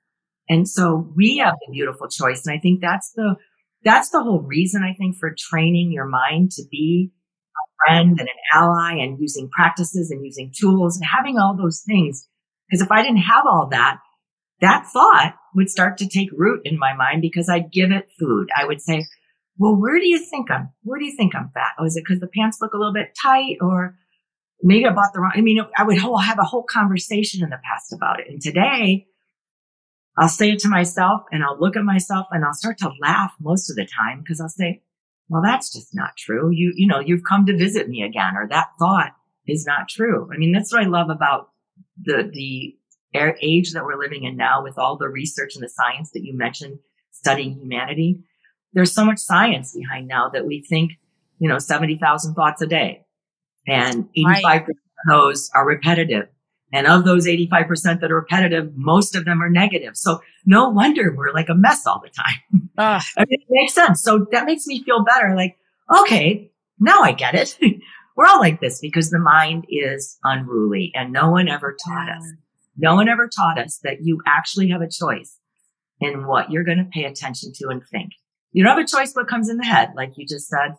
[0.49, 2.45] And so we have the beautiful choice.
[2.45, 3.35] And I think that's the,
[3.83, 8.29] that's the whole reason I think for training your mind to be a friend and
[8.29, 12.27] an ally and using practices and using tools and having all those things.
[12.69, 13.99] Because if I didn't have all that,
[14.61, 18.47] that thought would start to take root in my mind because I'd give it food.
[18.55, 19.05] I would say,
[19.57, 21.73] well, where do you think I'm, where do you think I'm fat?
[21.77, 23.95] Oh, is it because the pants look a little bit tight or
[24.61, 27.59] maybe I bought the wrong, I mean, I would have a whole conversation in the
[27.63, 28.27] past about it.
[28.29, 29.07] And today
[30.17, 33.33] I'll say it to myself and I'll look at myself and I'll start to laugh
[33.39, 34.83] most of the time because I'll say,
[35.29, 36.51] well, that's just not true.
[36.51, 39.11] You, you know, you've come to visit me again or that thought
[39.47, 40.29] is not true.
[40.31, 41.49] I mean, that's what I love about
[42.01, 42.75] the, the
[43.41, 46.35] age that we're living in now with all the research and the science that you
[46.35, 46.79] mentioned
[47.11, 48.23] studying humanity.
[48.73, 50.93] There's so much science behind now that we think,
[51.39, 53.05] you know, 70,000 thoughts a day
[53.67, 54.61] and 85% right.
[54.61, 54.75] of
[55.07, 56.27] those are repetitive.
[56.73, 59.95] And of those 85% that are repetitive, most of them are negative.
[59.95, 62.69] So no wonder we're like a mess all the time.
[62.75, 62.99] Uh.
[63.17, 64.01] I mean, it makes sense.
[64.01, 65.35] So that makes me feel better.
[65.35, 65.59] Like,
[65.95, 67.55] okay, now I get it.
[68.17, 72.23] we're all like this because the mind is unruly and no one ever taught us
[72.77, 75.37] no one ever taught us that you actually have a choice
[75.99, 78.11] in what you're going to pay attention to and think.
[78.51, 80.75] You don't have a choice what comes in the head, like you just said,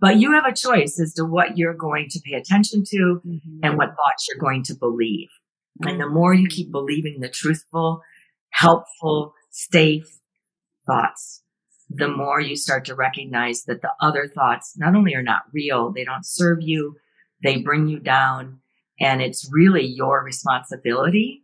[0.00, 3.60] but you have a choice as to what you're going to pay attention to mm-hmm.
[3.62, 5.28] and what thoughts you're going to believe.
[5.80, 5.88] Mm-hmm.
[5.88, 8.00] And the more you keep believing the truthful,
[8.50, 10.18] helpful, safe
[10.86, 11.42] thoughts,
[11.90, 15.92] the more you start to recognize that the other thoughts not only are not real,
[15.92, 16.96] they don't serve you,
[17.42, 18.60] they bring you down,
[19.00, 21.42] and it's really your responsibility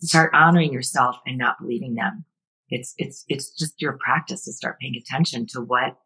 [0.00, 2.24] to start honoring yourself and not believing them.
[2.68, 5.96] It's, it's, it's just your practice to start paying attention to what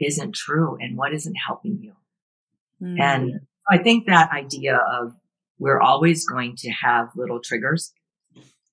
[0.00, 1.92] isn't true and what isn't helping you.
[2.82, 3.00] Mm.
[3.00, 3.40] And
[3.70, 5.14] I think that idea of
[5.58, 7.92] we're always going to have little triggers.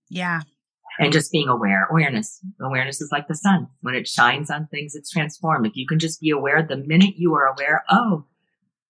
[0.10, 0.42] Yeah.
[1.00, 2.40] And just being aware, awareness.
[2.60, 3.68] Awareness is like the sun.
[3.82, 5.66] When it shines on things, it's transformed.
[5.66, 8.26] If you can just be aware the minute you are aware, oh,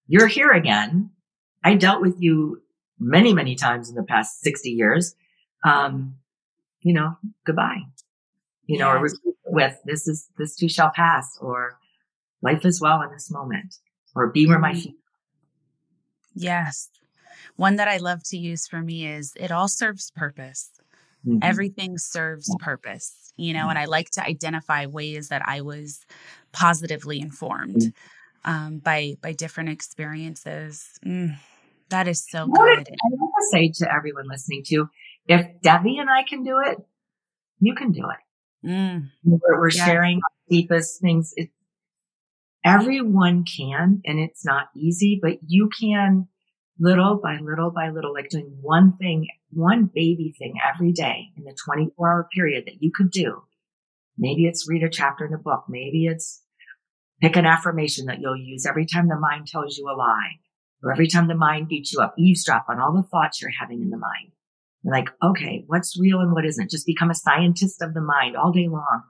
[0.08, 1.12] you're here again.
[1.64, 2.62] I dealt with you
[3.00, 5.16] many, many times in the past 60 years,
[5.64, 6.16] um,
[6.82, 7.82] you know, goodbye,
[8.66, 9.08] you know, or
[9.46, 11.78] with this is, this too shall pass or
[12.42, 13.76] life is well in this moment
[14.16, 14.80] or be where my mm-hmm.
[14.80, 14.96] feet.
[16.34, 16.90] Yes.
[17.56, 20.70] One that I love to use for me is it all serves purpose.
[21.26, 21.40] Mm-hmm.
[21.42, 26.06] Everything serves purpose, you know, and I like to identify ways that I was
[26.52, 28.52] positively informed mm-hmm.
[28.52, 31.00] um, by by different experiences.
[31.06, 31.38] Mm
[31.92, 32.80] that is so good.
[32.80, 34.90] I want to say to everyone listening to,
[35.28, 36.78] if Debbie and I can do it,
[37.60, 38.68] you can do it.
[38.68, 39.10] Mm.
[39.24, 39.86] We're, we're yes.
[39.86, 40.20] sharing
[40.50, 41.34] deepest things.
[41.38, 41.50] It,
[42.66, 46.28] everyone can, and it's not easy, but you can
[46.80, 51.44] little by little by little, like doing one thing, one baby thing every day in
[51.44, 53.44] the 24 hour period that you could do.
[54.18, 55.66] Maybe it's read a chapter in a book.
[55.70, 56.42] Maybe it's
[57.22, 60.40] pick an affirmation that you'll use every time the mind tells you a lie
[60.84, 62.16] or every time the mind beats you up.
[62.18, 64.32] Eavesdrop on all the thoughts you're having in the mind.
[64.84, 66.72] You're like, okay, what's real and what isn't?
[66.72, 69.04] Just become a scientist of the mind all day long.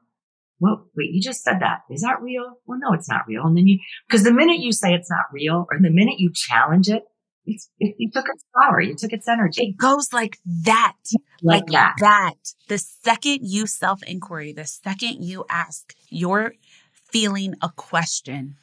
[0.61, 1.79] Well, wait, you just said that.
[1.89, 2.59] Is that real?
[2.67, 3.45] Well, no, it's not real.
[3.47, 6.31] And then you, because the minute you say it's not real or the minute you
[6.31, 7.03] challenge it,
[7.47, 8.79] it's, it, you took its power.
[8.79, 9.63] You took its energy.
[9.63, 10.93] It goes like that.
[11.41, 11.95] Like, like that.
[11.99, 12.53] that.
[12.67, 16.53] The second you self inquiry, the second you ask your
[16.93, 18.57] feeling a question,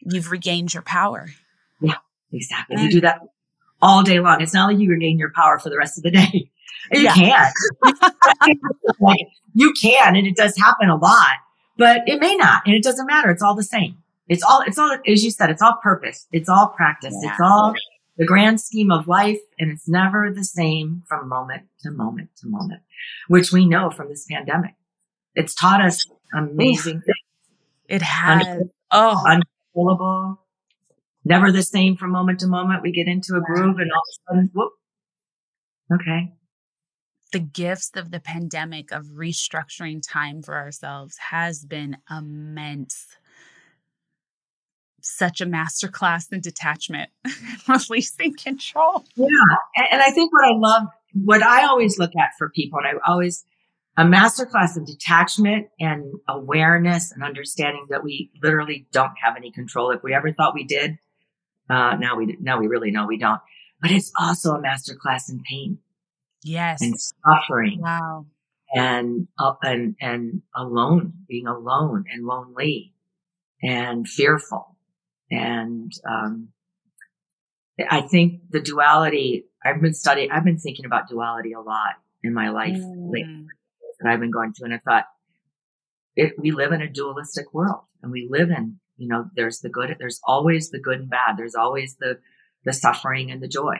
[0.00, 1.28] you've regained your power.
[1.80, 1.98] Yeah,
[2.32, 2.82] exactly.
[2.82, 3.20] You do that
[3.80, 4.40] all day long.
[4.40, 6.50] It's not like you regain your power for the rest of the day.
[6.90, 7.14] You Yeah.
[7.14, 7.52] can.
[9.00, 9.18] like,
[9.54, 11.36] you can, and it does happen a lot,
[11.78, 13.30] but it may not, and it doesn't matter.
[13.30, 13.98] It's all the same.
[14.28, 16.26] It's all, it's all, as you said, it's all purpose.
[16.32, 17.14] It's all practice.
[17.22, 17.74] It's all
[18.16, 22.48] the grand scheme of life, and it's never the same from moment to moment to
[22.48, 22.82] moment,
[23.28, 24.74] which we know from this pandemic.
[25.34, 27.16] It's taught us amazing things.
[27.88, 28.62] It has.
[28.90, 30.40] Oh, uncontrollable,
[31.24, 32.82] never the same from moment to moment.
[32.82, 34.72] We get into a groove and all of a sudden, whoop.
[35.94, 36.32] Okay.
[37.32, 43.06] The gifts of the pandemic of restructuring time for ourselves has been immense.
[45.00, 47.10] Such a masterclass in detachment,
[47.68, 49.04] releasing control.
[49.16, 49.26] Yeah.
[49.76, 52.86] And, and I think what I love, what I always look at for people, and
[52.86, 53.44] I always,
[53.96, 59.90] a masterclass in detachment and awareness and understanding that we literally don't have any control.
[59.90, 60.98] If we ever thought we did,
[61.68, 63.40] uh, now we, now we really know we don't.
[63.80, 65.78] But it's also a masterclass in pain
[66.42, 66.82] Yes.
[66.82, 67.80] and suffering.
[67.80, 68.26] Wow.
[68.74, 72.94] and uh, and and alone, being alone and lonely
[73.62, 74.76] and fearful.
[75.30, 76.48] And um,
[77.90, 79.46] I think the duality.
[79.64, 80.30] I've been studying.
[80.30, 83.46] I've been thinking about duality a lot in my life lately, Mm.
[84.00, 84.64] that I've been going to.
[84.64, 85.04] and I thought,
[86.16, 89.68] it, we live in a dualistic world, and we live in you know, there's the
[89.68, 89.96] good.
[89.98, 91.36] There's always the good and bad.
[91.36, 92.18] There's always the
[92.64, 93.78] the suffering and the joy.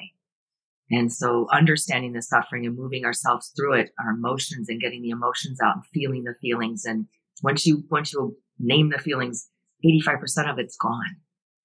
[0.92, 5.08] And so understanding the suffering and moving ourselves through it, our emotions and getting the
[5.08, 6.84] emotions out and feeling the feelings.
[6.84, 7.06] And
[7.42, 9.48] once you, once you name the feelings,
[9.84, 11.16] 85% of it's gone.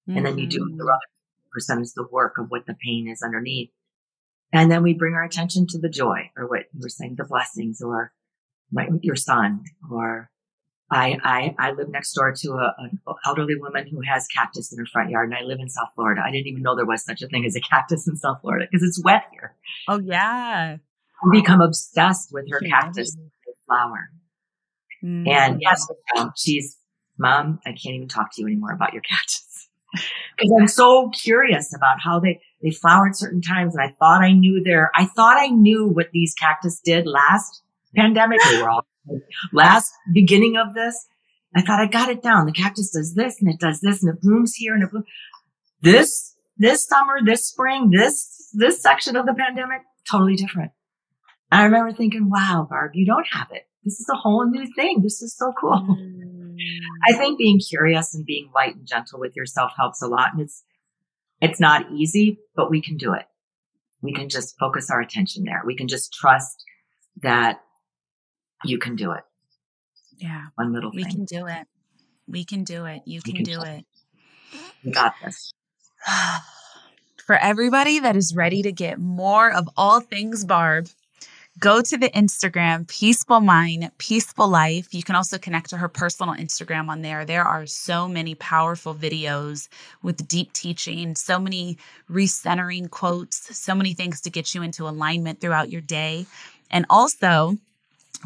[0.08, 0.78] And then you do mm-hmm.
[0.78, 0.98] the other
[1.52, 3.70] percent is the work of what the pain is underneath.
[4.52, 7.24] And then we bring our attention to the joy or what you were saying, the
[7.24, 8.12] blessings or
[8.72, 10.30] my, your son or
[10.90, 14.78] I, I, I live next door to a, an elderly woman who has cactus in
[14.78, 16.22] her front yard and I live in South Florida.
[16.24, 18.66] I didn't even know there was such a thing as a cactus in South Florida
[18.70, 19.54] because it's wet here.
[19.86, 20.76] Oh yeah.
[21.22, 23.16] I become obsessed with her Can cactus
[23.66, 24.10] flower.
[25.04, 25.28] Mm.
[25.28, 25.86] And yes,
[26.16, 26.76] um, she's
[27.18, 27.60] mom.
[27.66, 29.68] I can't even talk to you anymore about your cactus
[30.36, 33.76] because I'm so curious about how they they flower at certain times.
[33.76, 34.90] And I thought I knew their.
[34.96, 37.62] I thought I knew what these cactus did last
[37.94, 38.40] pandemic.
[38.50, 38.86] We were all
[39.52, 41.06] last beginning of this.
[41.56, 42.46] I thought I got it down.
[42.46, 45.06] The cactus does this and it does this and it blooms here and it blooms.
[45.80, 50.72] This this summer, this spring, this this section of the pandemic, totally different.
[51.50, 53.62] I remember thinking, wow, Barb, you don't have it.
[53.84, 55.00] This is a whole new thing.
[55.02, 55.80] This is so cool.
[55.88, 56.56] Mm.
[57.08, 60.32] I think being curious and being light and gentle with yourself helps a lot.
[60.32, 60.64] And it's,
[61.40, 63.24] it's not easy, but we can do it.
[64.02, 65.62] We can just focus our attention there.
[65.64, 66.64] We can just trust
[67.22, 67.60] that
[68.64, 69.22] you can do it.
[70.18, 70.46] Yeah.
[70.56, 71.04] One little thing.
[71.04, 71.66] We can do it.
[72.26, 73.02] We can do it.
[73.06, 73.84] You can can do do it.
[74.82, 75.52] You got this.
[77.26, 80.88] For everybody that is ready to get more of all things Barb,
[81.58, 84.94] go to the Instagram, Peaceful Mind, Peaceful Life.
[84.94, 87.24] You can also connect to her personal Instagram on there.
[87.24, 89.68] There are so many powerful videos
[90.02, 91.76] with deep teaching, so many
[92.10, 96.26] recentering quotes, so many things to get you into alignment throughout your day.
[96.70, 97.58] And also,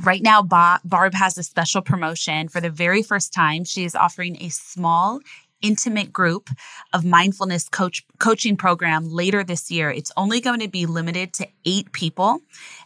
[0.01, 2.49] Right now, Ba- Barb has a special promotion.
[2.49, 5.21] For the very first time, she is offering a small,
[5.61, 6.49] intimate group
[6.93, 9.91] of mindfulness coach coaching program later this year.
[9.91, 12.41] It's only going to be limited to eight people,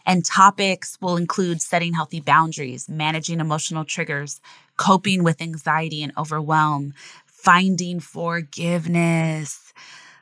[0.05, 4.41] and topics will include setting healthy boundaries, managing emotional triggers,
[4.75, 6.93] coping with anxiety and overwhelm,
[7.25, 9.66] finding forgiveness.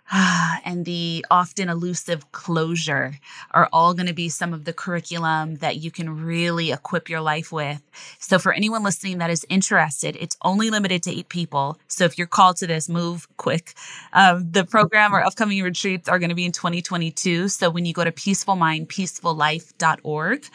[0.66, 3.16] and the often elusive closure
[3.52, 7.22] are all going to be some of the curriculum that you can really equip your
[7.22, 7.82] life with.
[8.20, 11.80] So, for anyone listening that is interested, it's only limited to eight people.
[11.88, 13.74] So, if you're called to this, move quick.
[14.14, 17.48] Um, the program or upcoming retreats are going to be in 2022.
[17.48, 20.46] So, when you go to peacefulmindpeacefullife.org,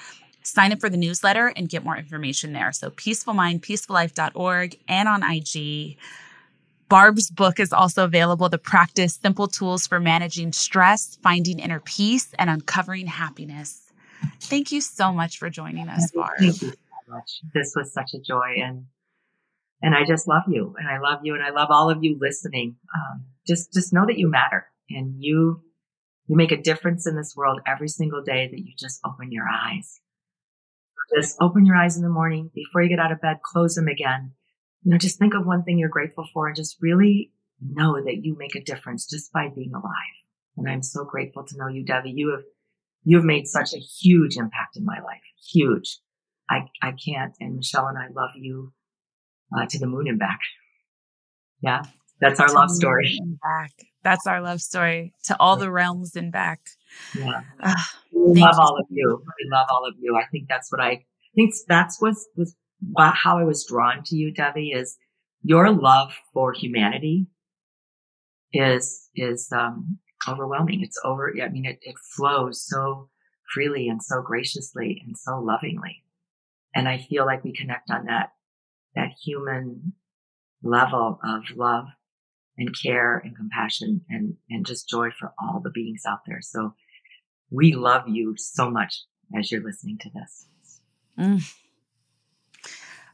[0.43, 2.71] sign up for the newsletter and get more information there.
[2.73, 5.97] So, peacefulmindpeacefullife.org and on IG.
[6.91, 12.35] Barb's book is also available to practice simple tools for managing stress, finding inner peace,
[12.37, 13.81] and uncovering happiness.
[14.41, 16.33] Thank you so much for joining us, Barb.
[16.41, 16.75] Thank you so
[17.09, 17.41] much.
[17.55, 18.87] This was such a joy, and
[19.81, 22.19] and I just love you, and I love you, and I love all of you
[22.21, 22.77] listening.
[22.93, 25.63] Um, just just know that you matter, and you
[26.27, 29.47] you make a difference in this world every single day that you just open your
[29.49, 30.01] eyes.
[31.17, 33.39] Just open your eyes in the morning before you get out of bed.
[33.43, 34.33] Close them again
[34.83, 38.25] you know, just think of one thing you're grateful for and just really know that
[38.25, 40.17] you make a difference just by being alive.
[40.57, 42.11] And I'm so grateful to know you, Devi.
[42.11, 42.45] You have,
[43.05, 45.21] you have made such a huge impact in my life.
[45.53, 45.99] Huge.
[46.49, 47.35] I, I can't.
[47.41, 48.73] And Michelle and I love you
[49.57, 50.41] uh, to the moon and back.
[51.63, 51.83] Yeah.
[52.21, 53.19] That's our to love story.
[53.43, 53.73] Back.
[54.03, 56.61] That's our love story to all the realms and back.
[57.17, 57.41] Yeah.
[57.63, 57.75] Uh,
[58.13, 59.23] we love all of you.
[59.25, 60.17] We love all of you.
[60.17, 61.05] I think that's what I
[61.35, 62.55] think that's what was
[62.97, 64.97] how I was drawn to you, Devi, is
[65.43, 67.27] your love for humanity
[68.53, 70.83] is, is, um, overwhelming.
[70.83, 71.33] It's over.
[71.43, 73.09] I mean, it, it flows so
[73.55, 76.05] freely and so graciously and so lovingly.
[76.75, 78.33] And I feel like we connect on that,
[78.95, 79.93] that human
[80.63, 81.87] level of love
[82.59, 86.41] and care and compassion and, and just joy for all the beings out there.
[86.43, 86.75] So
[87.51, 89.03] we love you so much
[89.37, 90.47] as you're listening to this.
[91.19, 91.55] Mm.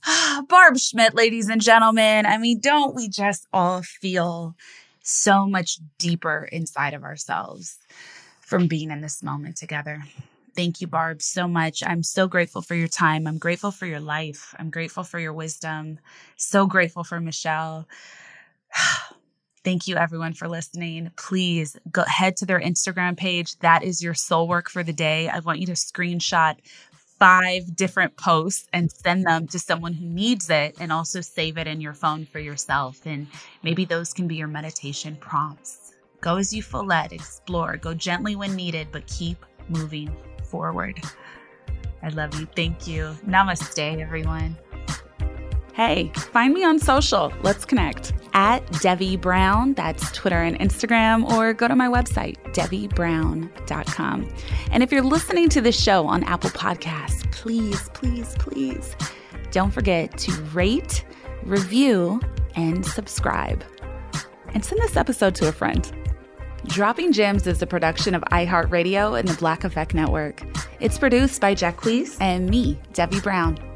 [0.48, 2.26] Barb Schmidt, ladies and gentlemen.
[2.26, 4.54] I mean, don't we just all feel
[5.02, 7.78] so much deeper inside of ourselves
[8.40, 10.04] from being in this moment together?
[10.54, 11.82] Thank you, Barb, so much.
[11.84, 13.26] I'm so grateful for your time.
[13.26, 14.54] I'm grateful for your life.
[14.58, 15.98] I'm grateful for your wisdom.
[16.36, 17.86] So grateful for Michelle.
[19.64, 21.10] Thank you, everyone, for listening.
[21.16, 23.58] Please go head to their Instagram page.
[23.58, 25.28] That is your soul work for the day.
[25.28, 26.54] I want you to screenshot
[27.18, 31.66] five different posts and send them to someone who needs it and also save it
[31.66, 33.00] in your phone for yourself.
[33.06, 33.26] And
[33.62, 35.94] maybe those can be your meditation prompts.
[36.20, 40.14] Go as you feel led, explore, go gently when needed, but keep moving
[40.44, 41.00] forward.
[42.02, 42.46] I love you.
[42.54, 43.16] Thank you.
[43.26, 44.56] Namaste, everyone.
[45.76, 47.30] Hey, find me on social.
[47.42, 49.74] Let's connect at Devi Brown.
[49.74, 54.34] That's Twitter and Instagram, or go to my website, DeviBrown.com.
[54.70, 58.96] And if you're listening to this show on Apple Podcasts, please, please, please
[59.50, 61.04] don't forget to rate,
[61.42, 62.22] review,
[62.54, 63.62] and subscribe.
[64.54, 65.92] And send this episode to a friend.
[66.68, 70.42] Dropping Gems is a production of iHeartRadio and the Black Effect Network.
[70.80, 73.75] It's produced by Jacquees and me, Devi Brown.